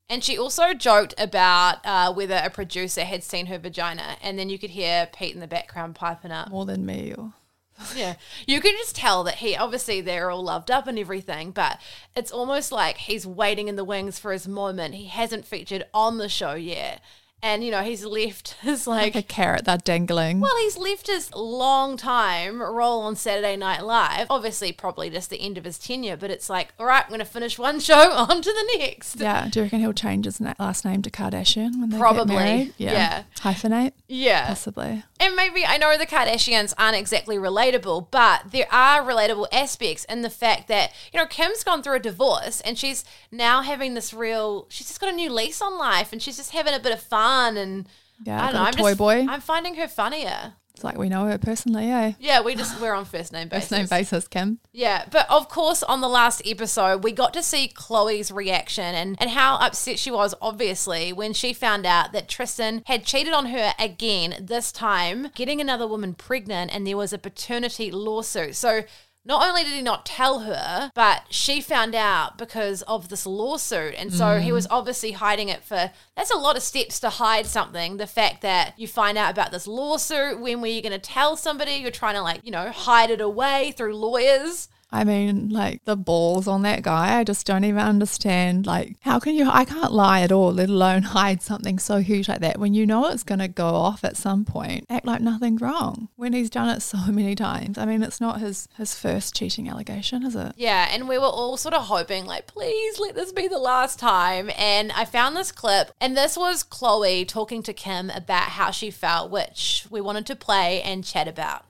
[0.09, 4.49] And she also joked about uh, whether a producer had seen her vagina, and then
[4.49, 6.49] you could hear Pete in the background piping up.
[6.49, 7.33] More than me, or
[7.95, 8.15] Yeah.
[8.45, 11.79] You can just tell that he obviously they're all loved up and everything, but
[12.15, 14.93] it's almost like he's waiting in the wings for his moment.
[14.95, 17.01] He hasn't featured on the show yet.
[17.43, 20.39] And you know, he's left his like, like a carrot they're dangling.
[20.39, 24.27] well, he's left his long time role on Saturday Night Live.
[24.29, 27.19] Obviously, probably just the end of his tenure, but it's like, all right, I'm going
[27.19, 29.17] to finish one show, on to the next.
[29.19, 32.43] yeah, do you reckon he'll change his last name to Kardashian when they Probably, get
[32.45, 32.73] married?
[32.77, 33.23] yeah.
[33.41, 34.47] hyphenate Yeah.
[34.47, 35.03] possibly.
[35.23, 40.21] And maybe I know the Kardashians aren't exactly relatable, but there are relatable aspects in
[40.21, 44.13] the fact that, you know, Kim's gone through a divorce and she's now having this
[44.13, 46.91] real she's just got a new lease on life and she's just having a bit
[46.91, 47.87] of fun and
[48.25, 49.25] Yeah, I don't know, a I'm toy just, boy.
[49.29, 50.55] I'm finding her funnier.
[50.75, 52.13] It's like we know her personally, yeah.
[52.19, 53.69] Yeah, we just we're on first name basis.
[53.69, 54.59] First name basis, Kim.
[54.71, 59.15] Yeah, but of course, on the last episode, we got to see Khloe's reaction and,
[59.21, 63.47] and how upset she was, obviously, when she found out that Tristan had cheated on
[63.47, 68.55] her again, this time getting another woman pregnant, and there was a paternity lawsuit.
[68.55, 68.81] So,
[69.25, 73.95] not only did he not tell her, but she found out because of this lawsuit.
[73.97, 74.53] And so he mm.
[74.53, 77.97] was obviously hiding it for that's a lot of steps to hide something.
[77.97, 81.37] The fact that you find out about this lawsuit, when were you going to tell
[81.37, 81.73] somebody?
[81.73, 84.67] You're trying to, like, you know, hide it away through lawyers.
[84.93, 87.17] I mean, like the balls on that guy.
[87.17, 88.67] I just don't even understand.
[88.67, 89.49] Like, how can you?
[89.49, 92.85] I can't lie at all, let alone hide something so huge like that when you
[92.85, 94.85] know it's going to go off at some point.
[94.91, 97.79] Act like nothing's wrong when he's done it so many times.
[97.79, 100.53] I mean, it's not his his first cheating allegation, is it?
[100.57, 103.97] Yeah, and we were all sort of hoping, like, please let this be the last
[103.97, 104.51] time.
[104.55, 108.91] And I found this clip, and this was Khloe talking to Kim about how she
[108.91, 111.65] felt, which we wanted to play and chat about.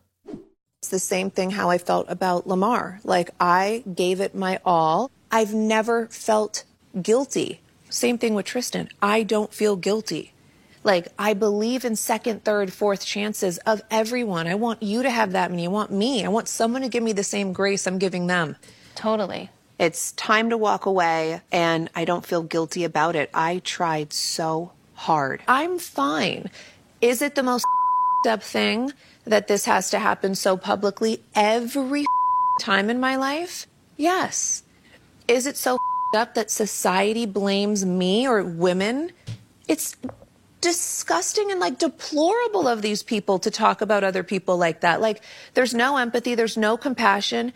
[0.84, 3.00] It's the same thing how I felt about Lamar.
[3.06, 5.10] Like I gave it my all.
[5.32, 6.66] I've never felt
[7.02, 7.62] guilty.
[7.90, 8.90] Same thing with Tristan.
[9.02, 10.34] I don't feel guilty.
[10.84, 14.46] Like I believe in second, third, fourth chances of everyone.
[14.46, 15.68] I want you to have that many.
[15.68, 16.26] I want me.
[16.26, 18.58] I want someone to give me the same grace I'm giving them.
[18.94, 19.52] Totally.
[19.80, 23.30] It's time to walk away and I don't feel guilty about it.
[23.34, 25.44] I tried so hard.
[25.48, 26.52] I'm fine.
[27.00, 27.64] Is it the most
[28.28, 28.92] up thing
[29.26, 32.06] that this has to happen so publicly every
[32.60, 33.68] time in my life?
[33.98, 34.64] Yes.
[35.28, 35.78] Is it so
[36.16, 39.12] up that society blames me or women?
[39.68, 39.96] It's
[40.64, 45.02] disgusting and like deplorable of these people to talk about other people like that.
[45.02, 45.22] Like
[45.56, 47.52] there's no empathy, there's no compassion.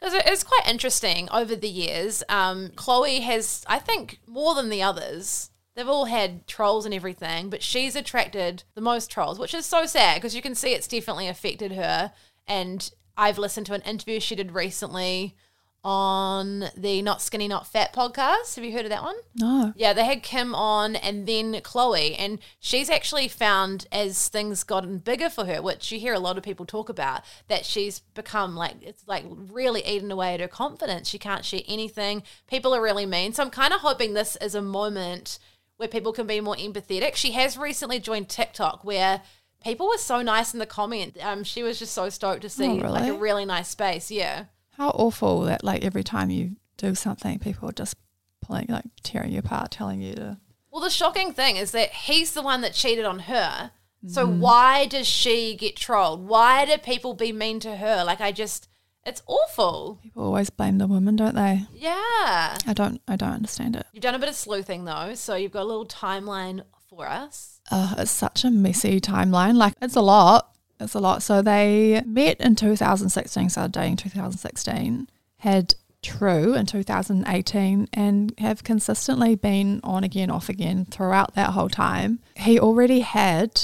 [0.00, 2.22] It's quite interesting over the years.
[2.28, 5.50] Um, Khloe has, I think, more than the others.
[5.76, 9.84] They've all had trolls and everything, but she's attracted the most trolls, which is so
[9.84, 12.12] sad because you can see it's definitely affected her.
[12.46, 15.36] And I've listened to an interview she did recently
[15.84, 18.56] on the Not Skinny Not Fat podcast.
[18.56, 19.14] Have you heard of that one?
[19.36, 19.72] No.
[19.76, 24.98] Yeah, they had Kim on and then Khloe, and she's actually found as things gotten
[24.98, 28.56] bigger for her, which you hear a lot of people talk about, that she's become
[28.56, 31.08] like it's like really eaten away at her confidence.
[31.08, 32.22] She can't share anything.
[32.48, 33.32] People are really mean.
[33.32, 35.38] So I'm kind of hoping this is a moment
[35.76, 37.14] where people can be more empathetic.
[37.16, 39.22] She has recently joined TikTok where
[39.62, 41.16] people were so nice in the comment.
[41.22, 43.18] Um, she was just so stoked to see Oh, like a really?
[43.18, 44.10] really nice space.
[44.10, 44.44] Yeah.
[44.72, 47.96] How awful that like every time you do something, people are just
[48.42, 50.38] pulling like tearing you apart, telling you to.
[50.70, 53.70] Well, the shocking thing is that he's the one that cheated on her.
[54.06, 54.40] So Mm-hmm.
[54.40, 56.28] why does she get trolled?
[56.28, 58.04] Why do people be mean to her?
[58.04, 58.68] Like I just
[59.06, 59.98] it's awful.
[60.02, 61.62] People always blame the woman, don't they?
[61.72, 62.58] Yeah.
[62.66, 63.00] I don't.
[63.06, 63.86] I don't understand it.
[63.92, 67.60] You've done a bit of sleuthing though, so you've got a little timeline for us.
[67.70, 69.54] Uh, it's such a messy timeline.
[69.54, 70.52] Like it's a lot.
[70.80, 71.22] It's a lot.
[71.22, 79.34] So they met in 2016, started dating 2016, had True in 2018, and have consistently
[79.34, 82.20] been on again, off again throughout that whole time.
[82.36, 83.60] He already had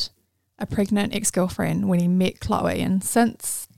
[0.59, 3.69] a pregnant ex girlfriend when he met Khloe, and since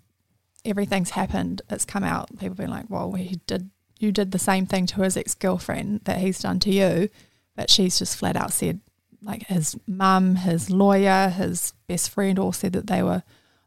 [0.64, 2.31] everything's happened, it's come out.
[2.31, 3.70] People have been like, "Well, he did.
[3.98, 7.09] You did the same thing to his ex girlfriend that he's done to you,"
[7.57, 8.81] but she's just flat out said,
[9.22, 13.22] like his mum, his lawyer, his best friend all said that they were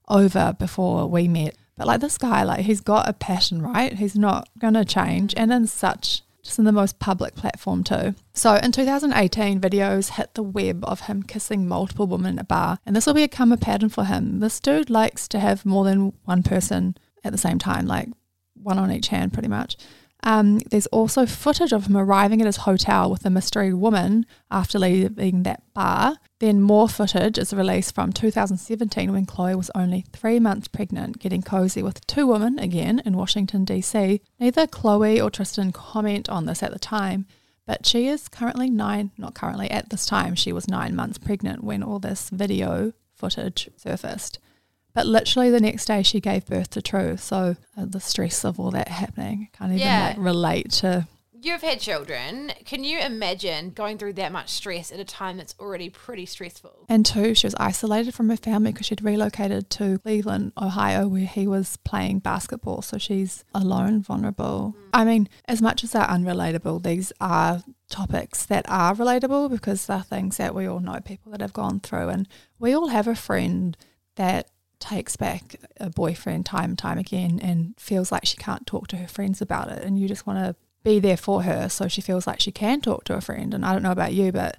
[0.08, 1.56] over before we met.
[1.76, 3.94] But like this guy, like he's got a passion, right?
[3.94, 8.16] He's not gonna change, and in such just in the most public platform too.
[8.34, 12.80] So in 2018, videos hit the web of him kissing multiple women in a bar,
[12.86, 14.40] and this will become a pattern for him.
[14.40, 18.08] This dude likes to have more than one person at the same time, like
[18.56, 19.78] one on each hand, pretty much.
[20.24, 24.80] Um, there's also footage of him arriving at his hotel with a mystery woman after
[24.80, 26.18] leaving that bar.
[26.40, 31.42] Then more footage is released from 2017 when Khloe was only three months pregnant, getting
[31.42, 34.22] cozy with two women again in Washington, D.C.
[34.40, 37.26] Neither Khloe or Tristan comment on this at the time,
[37.66, 41.64] but she is currently nine, not currently, at this time, she was nine months pregnant
[41.64, 44.40] when all this video footage surfaced.
[44.98, 47.18] But literally the next day, she gave birth to True.
[47.18, 50.08] So uh, the stress of all that happening can't even Yeah.
[50.08, 51.08] like relate to.
[51.40, 52.52] You've had children.
[52.66, 56.88] Can you imagine going through that much stress at a time that's already pretty stressful?
[56.90, 61.28] And two, she was isolated from her family because she'd relocated to Cleveland, Ohio, where
[61.28, 62.82] he was playing basketball.
[62.82, 64.76] So she's alone, vulnerable.
[64.94, 70.02] I mean, as much as they're unrelatable, these are topics that are relatable because they're
[70.02, 72.10] things that we all know people that have gone through.
[72.10, 73.78] And we all have a friend
[74.16, 78.88] that takes back a boyfriend time and time again and feels like she can't talk
[78.88, 79.84] to her friends about it.
[79.84, 82.82] And you just want to be there for her so she feels like she can
[82.82, 83.54] talk to a friend.
[83.54, 84.58] And I don't know about you, but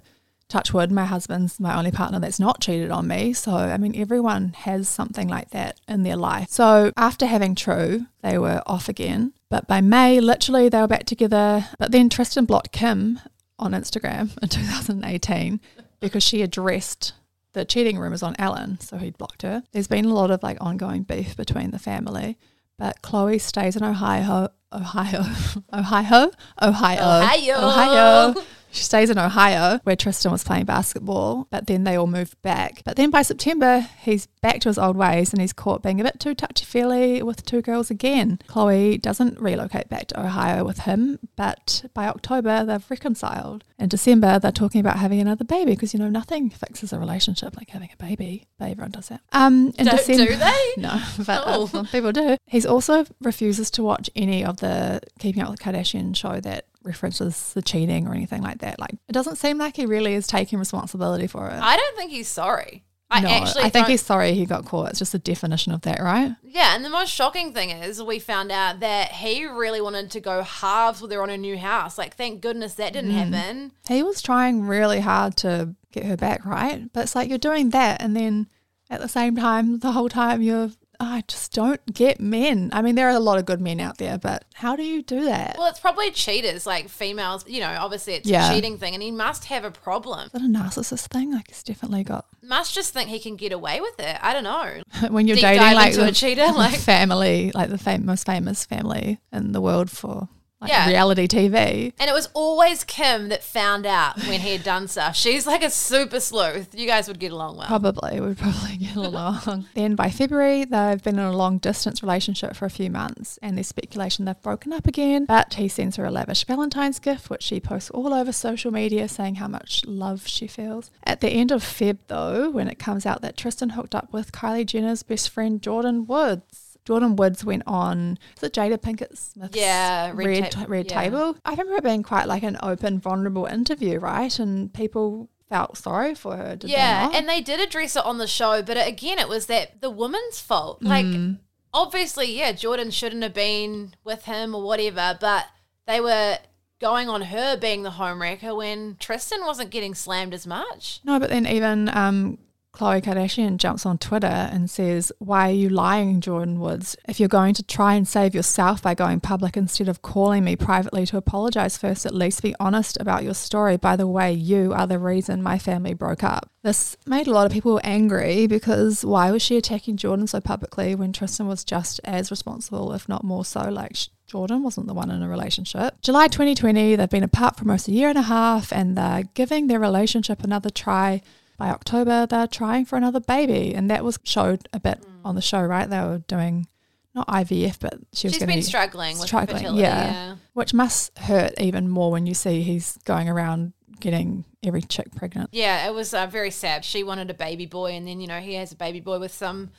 [0.49, 3.33] touch wood, my husband's my only partner that's not cheated on me.
[3.33, 6.49] So, I mean, everyone has something like that in their life.
[6.49, 9.33] So, after having True, they were off again.
[9.49, 11.67] But by May, literally, they were back together.
[11.77, 13.19] But then Tristan blocked Kim
[13.57, 15.59] on Instagram in 2018
[15.99, 17.13] because she addressed
[17.53, 18.79] the cheating rumors on Ellen.
[18.79, 19.63] So, he'd blocked her.
[19.71, 22.37] There's been a lot of like ongoing beef between the family.
[22.77, 25.25] But Khloe stays in Ohio, Ohio,
[25.73, 26.31] Ohio,
[26.61, 27.57] Ohio, Ohio.
[27.57, 28.35] Ohio.
[28.71, 32.81] She stays in Ohio where Tristan was playing basketball, but then they all moved back.
[32.85, 36.03] But then by September, he's back to his old ways and he's caught being a
[36.03, 38.39] bit too touchy feely with two girls again.
[38.47, 43.63] Khloe doesn't relocate back to Ohio with him, but by October, they've reconciled.
[43.79, 47.55] In December, they're talking about having another baby because, you know, nothing fixes a relationship
[47.57, 49.21] like having a baby, but everyone does that.
[49.31, 50.55] Um, in Don't- December, do they?
[50.77, 51.69] No, but Oh.
[51.73, 52.37] uh, people do.
[52.45, 56.65] He's also refuses to watch any of the Keeping Up with the Kardashian show that
[56.83, 58.79] references the cheating or anything like that.
[58.79, 61.59] Like, it doesn't seem like he really is taking responsibility for it.
[61.61, 62.83] I don't think he's sorry.
[63.11, 64.91] I no, actually I think he's sorry he got caught.
[64.91, 66.35] It's just a definition of that, right?
[66.43, 70.19] Yeah, and the most shocking thing is we found out that he really wanted to
[70.19, 71.97] go halves with her on a new house.
[71.97, 73.33] Like, thank goodness that didn't Mm.
[73.33, 73.71] happen.
[73.87, 76.93] He was trying really hard to get her back, right?
[76.93, 78.45] But it's like you're doing that, and then
[78.91, 80.69] at the same time, the whole time you're.
[81.01, 82.71] I just don't get men.
[82.73, 85.01] I mean, there are a lot of good men out there, but how do you
[85.01, 85.55] do that?
[85.57, 87.45] Well, it's probably cheaters, like females.
[87.47, 88.49] You know, obviously it's Yeah.
[88.51, 90.25] a cheating thing, and he must have a problem.
[90.25, 91.31] Is that a narcissist thing?
[91.33, 94.17] Like, it's definitely got Must just think he can get away with it.
[94.21, 94.81] I don't know.
[95.09, 98.25] when you're Deep dating like into the, a cheater, like- family, like the fam- most
[98.25, 100.27] famous family in the world for
[100.61, 100.87] like Yeah.
[100.87, 101.93] reality TV.
[101.99, 105.15] And it was always Kim that found out when he had done stuff.
[105.15, 106.75] She's like a super sleuth.
[106.75, 107.67] You guys would get along well.
[107.67, 109.65] Probably would probably get along.
[109.73, 113.57] then by February, they've been in a long distance relationship for a few months, and
[113.57, 115.25] there's speculation they've broken up again.
[115.25, 119.07] But he sends her a lavish Valentine's gift, which she posts all over social media,
[119.07, 120.91] saying how much love she feels.
[121.05, 124.31] At the end of Feb, though, when it comes out that Tristan hooked up with
[124.31, 126.68] Kylie Jenner's best friend Jordyn Woods.
[126.89, 131.01] Jordyn Woods went on, is it Jada Pinkett Smith's Yeah, Red Red, Ta- Red yeah.
[131.03, 131.37] Table?
[131.45, 134.37] I remember it being quite like an open, vulnerable interview, right?
[134.39, 136.55] And people felt sorry for her.
[136.55, 139.45] Did they yeah, and they did address it on the show, but again, it was
[139.47, 140.81] that the woman's fault.
[140.83, 141.39] Like, Mm.
[141.73, 145.45] obviously, yeah, Jordyn shouldn't have been with him or whatever, but
[145.87, 146.37] they were
[146.79, 151.01] going on her being the homewrecker when Tristan wasn't getting slammed as much.
[151.03, 152.37] No, but then even um,
[152.71, 156.95] Khloe Kardashian jumps on Twitter and says, Why are you lying, Jordyn Woods?
[157.07, 160.55] If you're going to try and save yourself by going public instead of calling me
[160.55, 163.75] privately to apologize first, at least be honest about your story.
[163.77, 166.49] By the way, you are the reason my family broke up.
[166.61, 170.93] This made a lot of people angry because why was she attacking Jordyn so publicly
[170.93, 173.69] when Tristan was just as responsible, if not more so?
[173.69, 173.95] Like,
[174.29, 175.99] Jordyn wasn't the one in a relationship.
[176.01, 179.67] July 2020, they've been apart for almost a year and a half and they're giving
[179.67, 181.21] their relationship another try
[181.59, 183.75] by October, they're trying for another baby.
[183.75, 185.19] And that was showed a bit mm.
[185.23, 185.87] on the show, right?
[185.87, 186.67] They were doing
[187.13, 190.35] not IVF, but she was She's been struggling, struggling with fertility, yeah, yeah.
[190.53, 195.49] Which must hurt even more when you see he's going around getting every chick pregnant.
[195.51, 196.85] Yeah, it was uh, very sad.
[196.85, 199.33] She wanted a baby boy, and then, you know, he has a baby boy with
[199.33, 199.71] some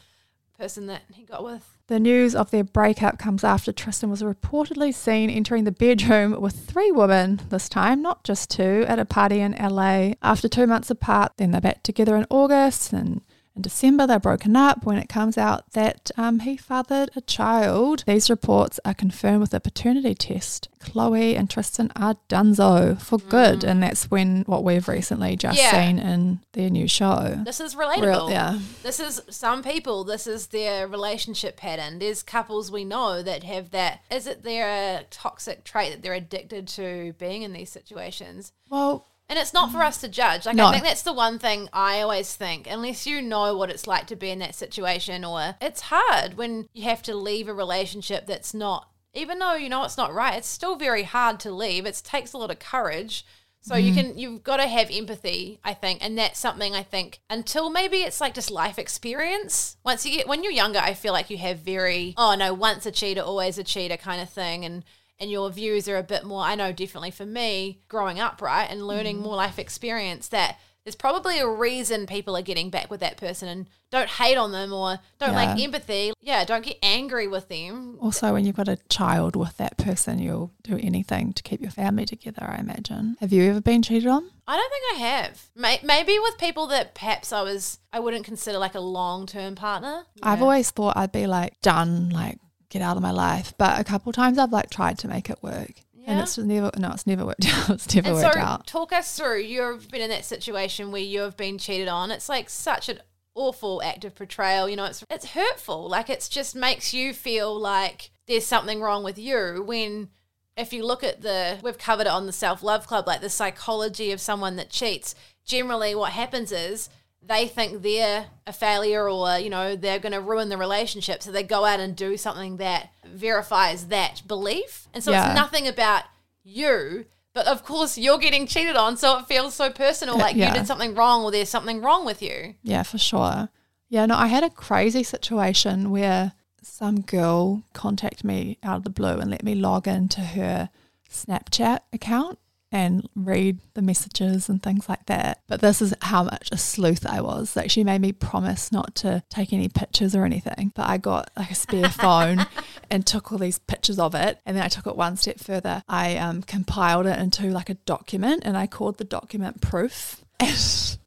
[0.59, 1.67] person that he got with.
[1.91, 6.55] The news of their breakup comes after Tristan was reportedly seen entering the bedroom with
[6.55, 10.13] three women, this time, not just two, at a party in LA.
[10.23, 13.23] After two months apart, then they're back together in August and
[13.61, 18.05] in December, they're broken up when it comes out that um, he fathered a child.
[18.07, 20.71] These reports are confirmed with a paternity test.
[20.81, 23.61] Khloe and Tristan are donezo for good.
[23.61, 23.69] Mm.
[23.69, 25.73] And that's when what we've recently just yeah.
[25.73, 27.43] seen in their new show.
[27.45, 28.07] This is relatable.
[28.07, 28.59] Real, yeah.
[28.83, 31.99] This is some people, this is their relationship pattern.
[31.99, 34.01] There's couples we know that have that.
[34.11, 38.53] Is it their toxic trait that they're addicted to being in these situations?
[38.71, 40.45] Well, and it's not for us to judge.
[40.45, 40.67] Like, no.
[40.67, 42.67] I think that's the one thing I always think.
[42.69, 46.69] Unless you know what it's like to be in that situation, or it's hard when
[46.75, 50.37] you have to leave a relationship that's not, even though you know it's not right,
[50.37, 51.87] it's still very hard to leave.
[51.87, 53.25] It takes a lot of courage.
[53.63, 53.85] So mm.
[53.85, 57.71] you can you've got to have empathy, I think, and that's something I think until
[57.71, 59.77] maybe it's like just life experience.
[59.85, 62.85] Once you get when you're younger, I feel like you have very oh no, once
[62.85, 64.83] a cheater, always a cheater kind of thing, and
[65.21, 68.69] and your views are a bit more I know definitely for me growing up right
[68.69, 69.23] and learning mm.
[69.23, 73.49] more life experience that there's probably a reason people are getting back with that person
[73.49, 75.37] and don't hate on them or don't yeah.
[75.37, 76.13] like empathy.
[76.21, 77.99] Yeah, don't get angry with them.
[78.01, 81.71] Also, when you've got a child with that person, you'll do anything to keep your
[81.71, 83.17] family together, I imagine.
[83.21, 84.31] Have you ever been cheated on?
[84.47, 85.83] I don't think I have.
[85.85, 90.07] Maybe with people that perhaps I was, I wouldn't consider like a long term partner.
[90.15, 90.31] Yeah.
[90.31, 92.39] I've always thought I'd be like done, like
[92.71, 93.53] get out of my life.
[93.59, 95.73] But a couple times I've like tried to make it work.
[95.93, 96.13] Yeah.
[96.13, 97.71] And it's never no, it's never worked out.
[97.71, 98.67] It's never and worked so out.
[98.67, 99.41] Talk us through.
[99.41, 102.11] You've been in that situation where you have been cheated on.
[102.11, 103.01] It's like such an
[103.35, 104.69] awful act of portrayal.
[104.69, 105.89] You know, it's it's hurtful.
[105.89, 110.09] Like it's just makes you feel like there's something wrong with you when
[110.57, 113.31] if you look at the we've covered it on the self love club, like the
[113.31, 115.15] psychology of someone that cheats,
[115.45, 116.89] generally what happens is
[117.23, 121.31] they think they're a failure or you know they're going to ruin the relationship so
[121.31, 125.27] they go out and do something that verifies that belief and so yeah.
[125.27, 126.05] it's nothing about
[126.43, 130.37] you but of course you're getting cheated on so it feels so personal uh, like
[130.37, 130.49] yeah.
[130.49, 133.49] you did something wrong or there's something wrong with you yeah for sure
[133.89, 138.91] yeah no i had a crazy situation where some girl contacted me out of the
[138.91, 140.69] blue and let me log into her
[141.09, 142.39] snapchat account
[142.73, 145.41] and read the messages and things like that.
[145.49, 147.57] But this is how much a sleuth I was.
[147.57, 150.73] Like she made me promise not to take any pictures or anything.
[150.75, 152.47] But I got like a spare phone
[152.91, 154.39] and took all these pictures of it.
[154.47, 155.83] And then I took it one step further.
[155.89, 160.51] I um, compiled it into like a document and I called the document proof and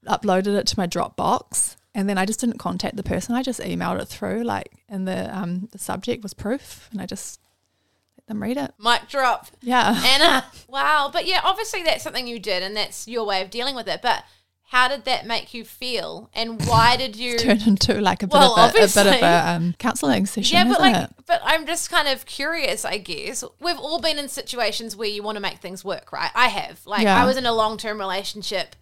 [0.05, 1.77] uploaded it to my Dropbox.
[1.95, 3.35] And then I just didn't contact the person.
[3.35, 7.05] I just emailed it through, like, and the um the subject was proof, and I
[7.05, 7.39] just
[8.27, 8.73] them read it.
[8.79, 9.47] Mic drop.
[9.61, 10.01] Yeah.
[10.05, 10.45] Anna.
[10.67, 11.09] Wow.
[11.11, 14.01] But yeah, obviously that's something you did and that's your way of dealing with it.
[14.01, 14.23] But
[14.73, 18.33] how did that make you feel and why did you turn into like a bit
[18.33, 21.11] well, of a, a, bit of a um, counseling session yeah but like it?
[21.27, 25.21] but i'm just kind of curious i guess we've all been in situations where you
[25.21, 27.21] want to make things work right i have like yeah.
[27.21, 28.75] i was in a long-term relationship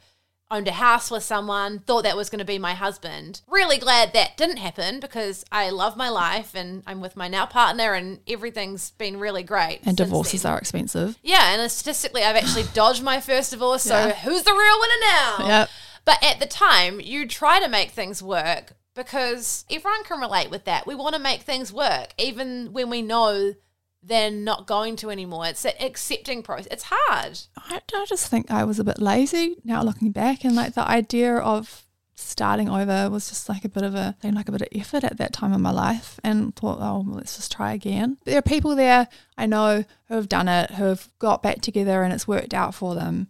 [0.51, 3.41] owned a house with someone, thought that was going to be my husband.
[3.47, 7.45] Really glad that didn't happen because I love my life and I'm with my now
[7.45, 9.79] partner and everything's been really great.
[9.85, 10.51] And divorces then.
[10.51, 11.17] are expensive.
[11.23, 13.83] Yeah, and statistically, I've actually dodged my first divorce.
[13.83, 14.13] So yeah.
[14.13, 15.35] who's the real winner now?
[15.47, 15.69] Yep.
[16.03, 20.65] But at the time, you try to make things work because everyone can relate with
[20.65, 20.85] that.
[20.85, 23.53] We want to make things work, even when we know
[24.03, 25.45] than not going to anymore.
[25.47, 26.67] It's an accepting process.
[26.71, 27.39] It's hard.
[27.57, 30.87] I, I just think I was a bit lazy now looking back, and like the
[30.87, 31.85] idea of
[32.21, 35.17] starting over was just like a bit of a like a bit of effort at
[35.17, 38.37] that time in my life and thought oh well, let's just try again but there
[38.37, 42.13] are people there i know who have done it who have got back together and
[42.13, 43.27] it's worked out for them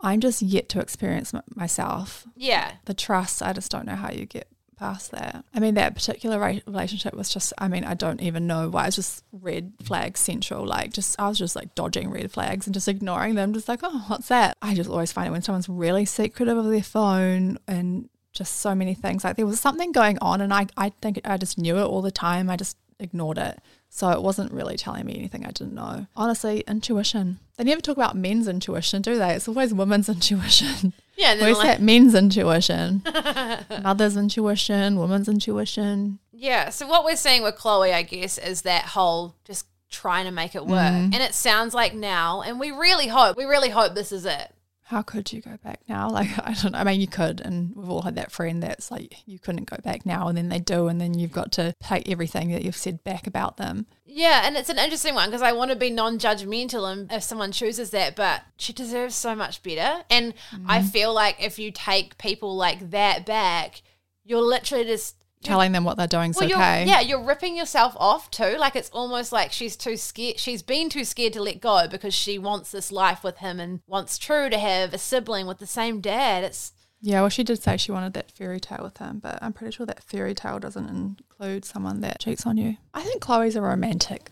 [0.00, 4.26] i'm just yet to experience myself yeah the trust i just don't know how you
[4.26, 4.48] get
[4.82, 5.44] past that.
[5.54, 8.82] I mean, that particular relationship was just, I mean, I don't even know why.
[8.82, 10.66] It was just red flag central.
[10.66, 13.80] Like, just, I was just like dodging red flags and just ignoring them, just like,
[13.82, 14.56] oh, what's that?
[14.60, 18.74] I just always find it when someone's really secretive of their phone and just so
[18.74, 19.24] many things.
[19.24, 22.02] Like there was something going on, and I I think I just knew it all
[22.02, 22.50] the time.
[22.50, 23.60] I just ignored it.
[23.88, 26.06] So it wasn't really telling me anything I didn't know.
[26.16, 27.40] Honestly, intuition.
[27.56, 29.34] They never talk about men's intuition, do they?
[29.34, 30.94] It's always women's intuition.
[31.22, 33.02] Yeah, Where's like- that men's intuition?
[33.82, 36.18] Mother's intuition, woman's intuition.
[36.32, 36.70] Yeah.
[36.70, 40.54] So what we're seeing with Khloe, I guess, is that whole just trying to make
[40.54, 40.80] it work.
[40.80, 41.14] Mm-hmm.
[41.14, 44.52] And it sounds like now, and we really hope, we really hope this is it.
[44.84, 46.10] How could you go back now?
[46.12, 46.78] Like I don't know.
[46.78, 49.76] I mean, you could, and we've all had that friend that's like you couldn't go
[49.82, 52.76] back now, and then they do, and then you've got to take everything that you've
[52.76, 53.86] said back about them.
[54.04, 57.50] Yeah, and it's an interesting one because I want to be non-judgmental and if someone
[57.52, 60.04] chooses that, but she deserves so much better.
[60.10, 60.34] And
[60.66, 60.88] I Mm-hmm.
[60.88, 63.80] feel like if you take people like that back,
[64.24, 66.84] you're literally just Telling them what they're doing Well, you're, okay.
[66.86, 68.56] yeah, you're ripping yourself off too.
[68.58, 70.38] Like it's almost like she's too scared.
[70.38, 73.80] She's been too scared to let go because she wants this life with him and
[73.86, 76.44] wants True to have a sibling with the same dad.
[76.44, 79.52] It's Yeah, well, she did say she wanted that fairy tale with him, but I'm
[79.52, 82.76] pretty sure that fairy tale doesn't include someone that cheats on you.
[82.94, 84.30] I think Khloe's a romantic.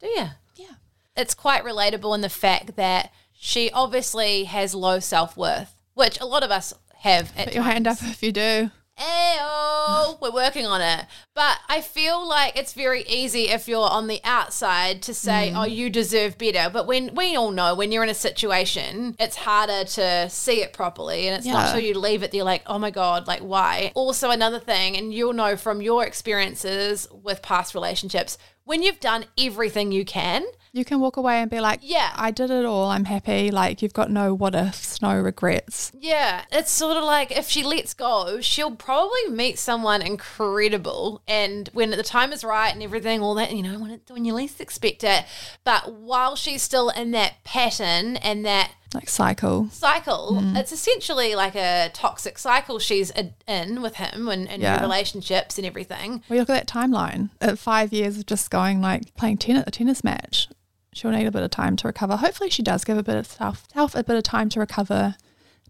[0.00, 0.26] do you?
[0.56, 0.74] Yeah.
[1.16, 6.26] It's quite relatable in the fact that she obviously has low self worth, which a
[6.26, 7.32] lot of us have.
[7.36, 8.70] At Put your hand up if you do.
[9.00, 11.06] Ayo, we're working on it.
[11.34, 15.58] But I feel like it's very easy if you're on the outside to say, mm.
[15.58, 16.68] oh, you deserve better.
[16.70, 20.74] But when we all know when you're in a situation, it's harder to see it
[20.74, 21.28] properly.
[21.28, 23.92] And it's not until you leave it, that you're like, oh my God, like why?
[23.94, 29.24] Also, another thing, and you'll know from your experiences with past relationships, when you've done
[29.38, 32.12] everything you can, You can walk away and be like, Yeah.
[32.14, 32.90] I did it all.
[32.90, 33.50] I'm happy.
[33.50, 35.90] Like, you've got no what ifs, no regrets.
[35.98, 41.22] Yeah, it's sort of like if she lets go, she'll probably meet someone incredible.
[41.26, 44.24] And when the time is right and everything, all that, you know, when, it, when
[44.24, 45.24] you least expect it.
[45.64, 49.68] But while she's still in that pattern and that Like, cycle.
[49.70, 50.56] cycle, Mm-hmm.
[50.56, 54.80] it's essentially like a toxic cycle she's in- with him and, and Yeah.
[54.80, 56.22] relationships and everything.
[56.28, 57.30] Well, look at that timeline.
[57.40, 60.48] At five years of just going, like, playing tennis, a tennis match,
[60.92, 62.16] she'll need a bit of time to recover.
[62.16, 65.16] Hopefully, she does give a bit of self, self a bit of time to recover.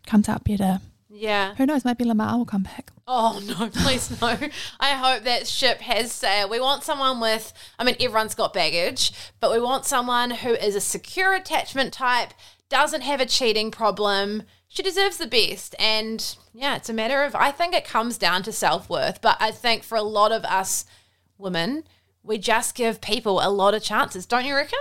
[0.06, 0.80] Comes out better.
[1.12, 1.54] Yeah.
[1.56, 1.84] Who knows?
[1.84, 2.92] Maybe Lamar will come back.
[3.06, 4.38] Oh no, please no.
[4.78, 6.50] I hope that ship has sailed.
[6.50, 10.76] We want someone with I mean everyone's got baggage, but we want someone who is
[10.76, 12.32] a secure attachment type,
[12.68, 14.44] doesn't have a cheating problem.
[14.68, 15.74] She deserves the best.
[15.80, 19.50] And yeah, it's a matter of I think it comes down to self-worth, but I
[19.50, 20.86] think for a lot of us
[21.36, 21.84] women,
[22.22, 24.78] we just give people a lot of chances, don't you reckon?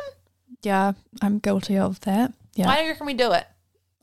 [0.61, 2.33] Yeah, I'm guilty of that.
[2.55, 2.67] Yeah.
[2.67, 3.45] Why do you reckon we do it?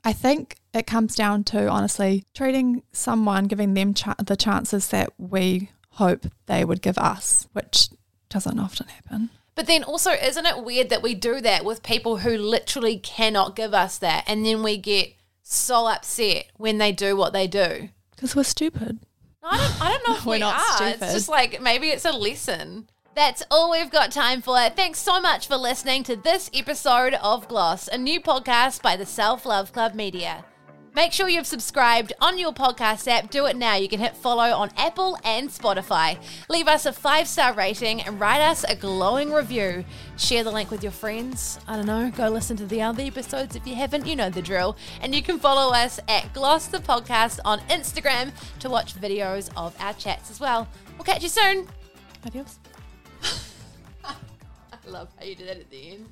[0.03, 5.11] I think it comes down to honestly treating someone, giving them ch- the chances that
[5.17, 7.89] we hope they would give us, which
[8.29, 9.29] doesn't often happen.
[9.55, 13.55] But then also, isn't it weird that we do that with people who literally cannot
[13.55, 17.89] give us that, and then we get so upset when they do what they do?
[18.11, 18.99] Because we're stupid.
[19.43, 20.75] I don't, I don't know if We're we not are.
[20.77, 21.03] stupid.
[21.03, 22.87] It's just like maybe it's a lesson.
[23.17, 24.69] That's all we've got time for.
[24.69, 29.07] Thanks so much for listening to this episode of Gloss, a new podcast by the
[29.07, 30.45] Self Love Club Media.
[30.93, 33.31] Make sure you've subscribed on your podcast app.
[33.31, 33.73] Do it now.
[33.73, 36.19] You can hit follow on Apple and Spotify.
[36.47, 39.83] Leave us a five star rating and write us a glowing review.
[40.17, 41.57] Share the link with your friends.
[41.67, 44.05] I don't know, go listen to the other episodes if you haven't.
[44.05, 44.77] You know the drill.
[45.01, 49.75] And you can follow us at Gloss the Podcast on Instagram to watch videos of
[49.81, 50.67] our chats as well.
[50.93, 51.67] We'll catch you soon.
[52.23, 52.59] Adios.
[54.87, 56.07] I love how you did that at the end.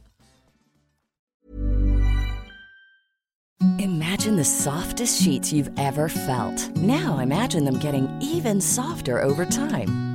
[3.80, 6.76] Imagine the softest sheets you've ever felt.
[6.76, 10.15] Now imagine them getting even softer over time.